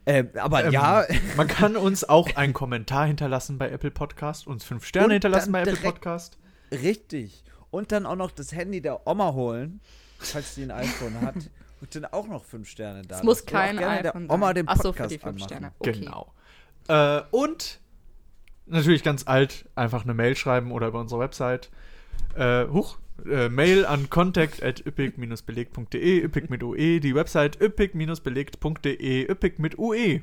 [0.06, 1.04] Ähm, aber Ähm, ja,
[1.36, 5.52] Man kann uns auch einen Kommentar hinterlassen bei Apple Podcast, uns fünf Sterne Und hinterlassen
[5.52, 6.38] bei Apple Podcast.
[6.70, 7.42] richtig.
[7.70, 9.80] Und dann auch noch das Handy der Oma holen,
[10.18, 11.34] falls die ein iPhone hat.
[11.80, 13.16] Und dann auch noch fünf Sterne da.
[13.18, 14.54] es muss kein gerne iPhone der Oma sein.
[14.54, 15.48] den Ach so, Podcast für die fünf anmachen.
[15.48, 15.72] Sterne.
[15.80, 15.92] Okay.
[15.92, 16.32] Genau.
[16.88, 17.80] Äh, und
[18.66, 21.70] natürlich ganz alt, einfach eine Mail schreiben oder über unsere Website.
[22.36, 22.96] Äh, huch,
[23.26, 30.22] äh, Mail an contact at üppig-belegt.de, üppig mit UE, die Website üppig-belegt.de, üppig mit UE.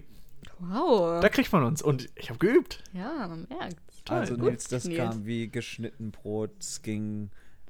[0.60, 1.22] Wow.
[1.22, 1.82] Da kriegt man uns.
[1.82, 2.84] Und ich habe geübt.
[2.94, 3.80] ja, man merkt.
[4.10, 4.98] Also Gut, Nils, das Nils.
[4.98, 7.30] kam wie geschnitten Brot, es ging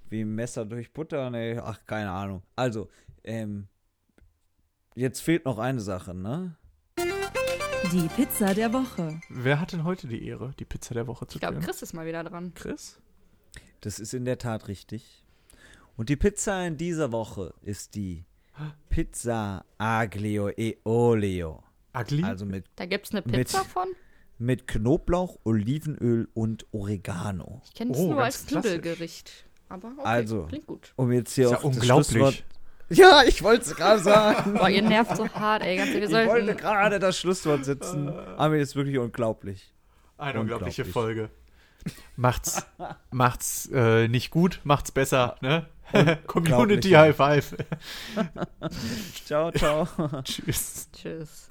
[0.10, 2.42] wie Messer durch Butter, nee, ach, keine Ahnung.
[2.56, 2.90] Also,
[3.24, 3.68] ähm,
[4.96, 6.56] jetzt fehlt noch eine Sache, ne?
[7.92, 9.20] Die Pizza der Woche.
[9.30, 11.60] Wer hat denn heute die Ehre, die Pizza der Woche zu Ich glaube?
[11.60, 12.54] Chris ist mal wieder dran.
[12.54, 13.01] Chris?
[13.82, 15.24] Das ist in der Tat richtig.
[15.98, 18.24] Und die Pizza in dieser Woche ist die
[18.90, 21.64] Pizza Aglio e Olio.
[21.94, 22.24] Agli?
[22.24, 23.88] Also mit, Da gibt es eine Mit- Pizza von.
[24.38, 27.62] mit Knoblauch, Olivenöl und Oregano.
[27.66, 28.50] Ich kenne es Oh, nur als.
[28.50, 29.46] Nudelgericht.
[29.70, 30.44] Aber okay, Also.
[30.46, 30.94] klingt gut.
[30.96, 32.08] Um jetzt hier ist ja auch das unglaublich.
[32.10, 32.44] Schlusswort.
[32.90, 34.54] Ja, ich wollte es gerade sagen.
[34.58, 35.78] Boah, ihr nervt so hart, ey.
[35.78, 38.10] Ganz wir Ich wollte gerade das Schlusswort sitzen.
[38.10, 39.72] Aber ist wirklich unglaublich.
[40.18, 40.94] Eine unglaubliche Unglaublich.
[40.94, 41.30] Folge.
[42.16, 42.66] Macht's,
[43.12, 45.68] macht's äh, nicht gut, macht's besser, ne?
[46.28, 46.92] Community.
[46.92, 47.56] High Five.
[49.26, 49.88] Ciao, ciao.
[50.24, 50.90] Tschüss.
[50.94, 51.51] Tschüss.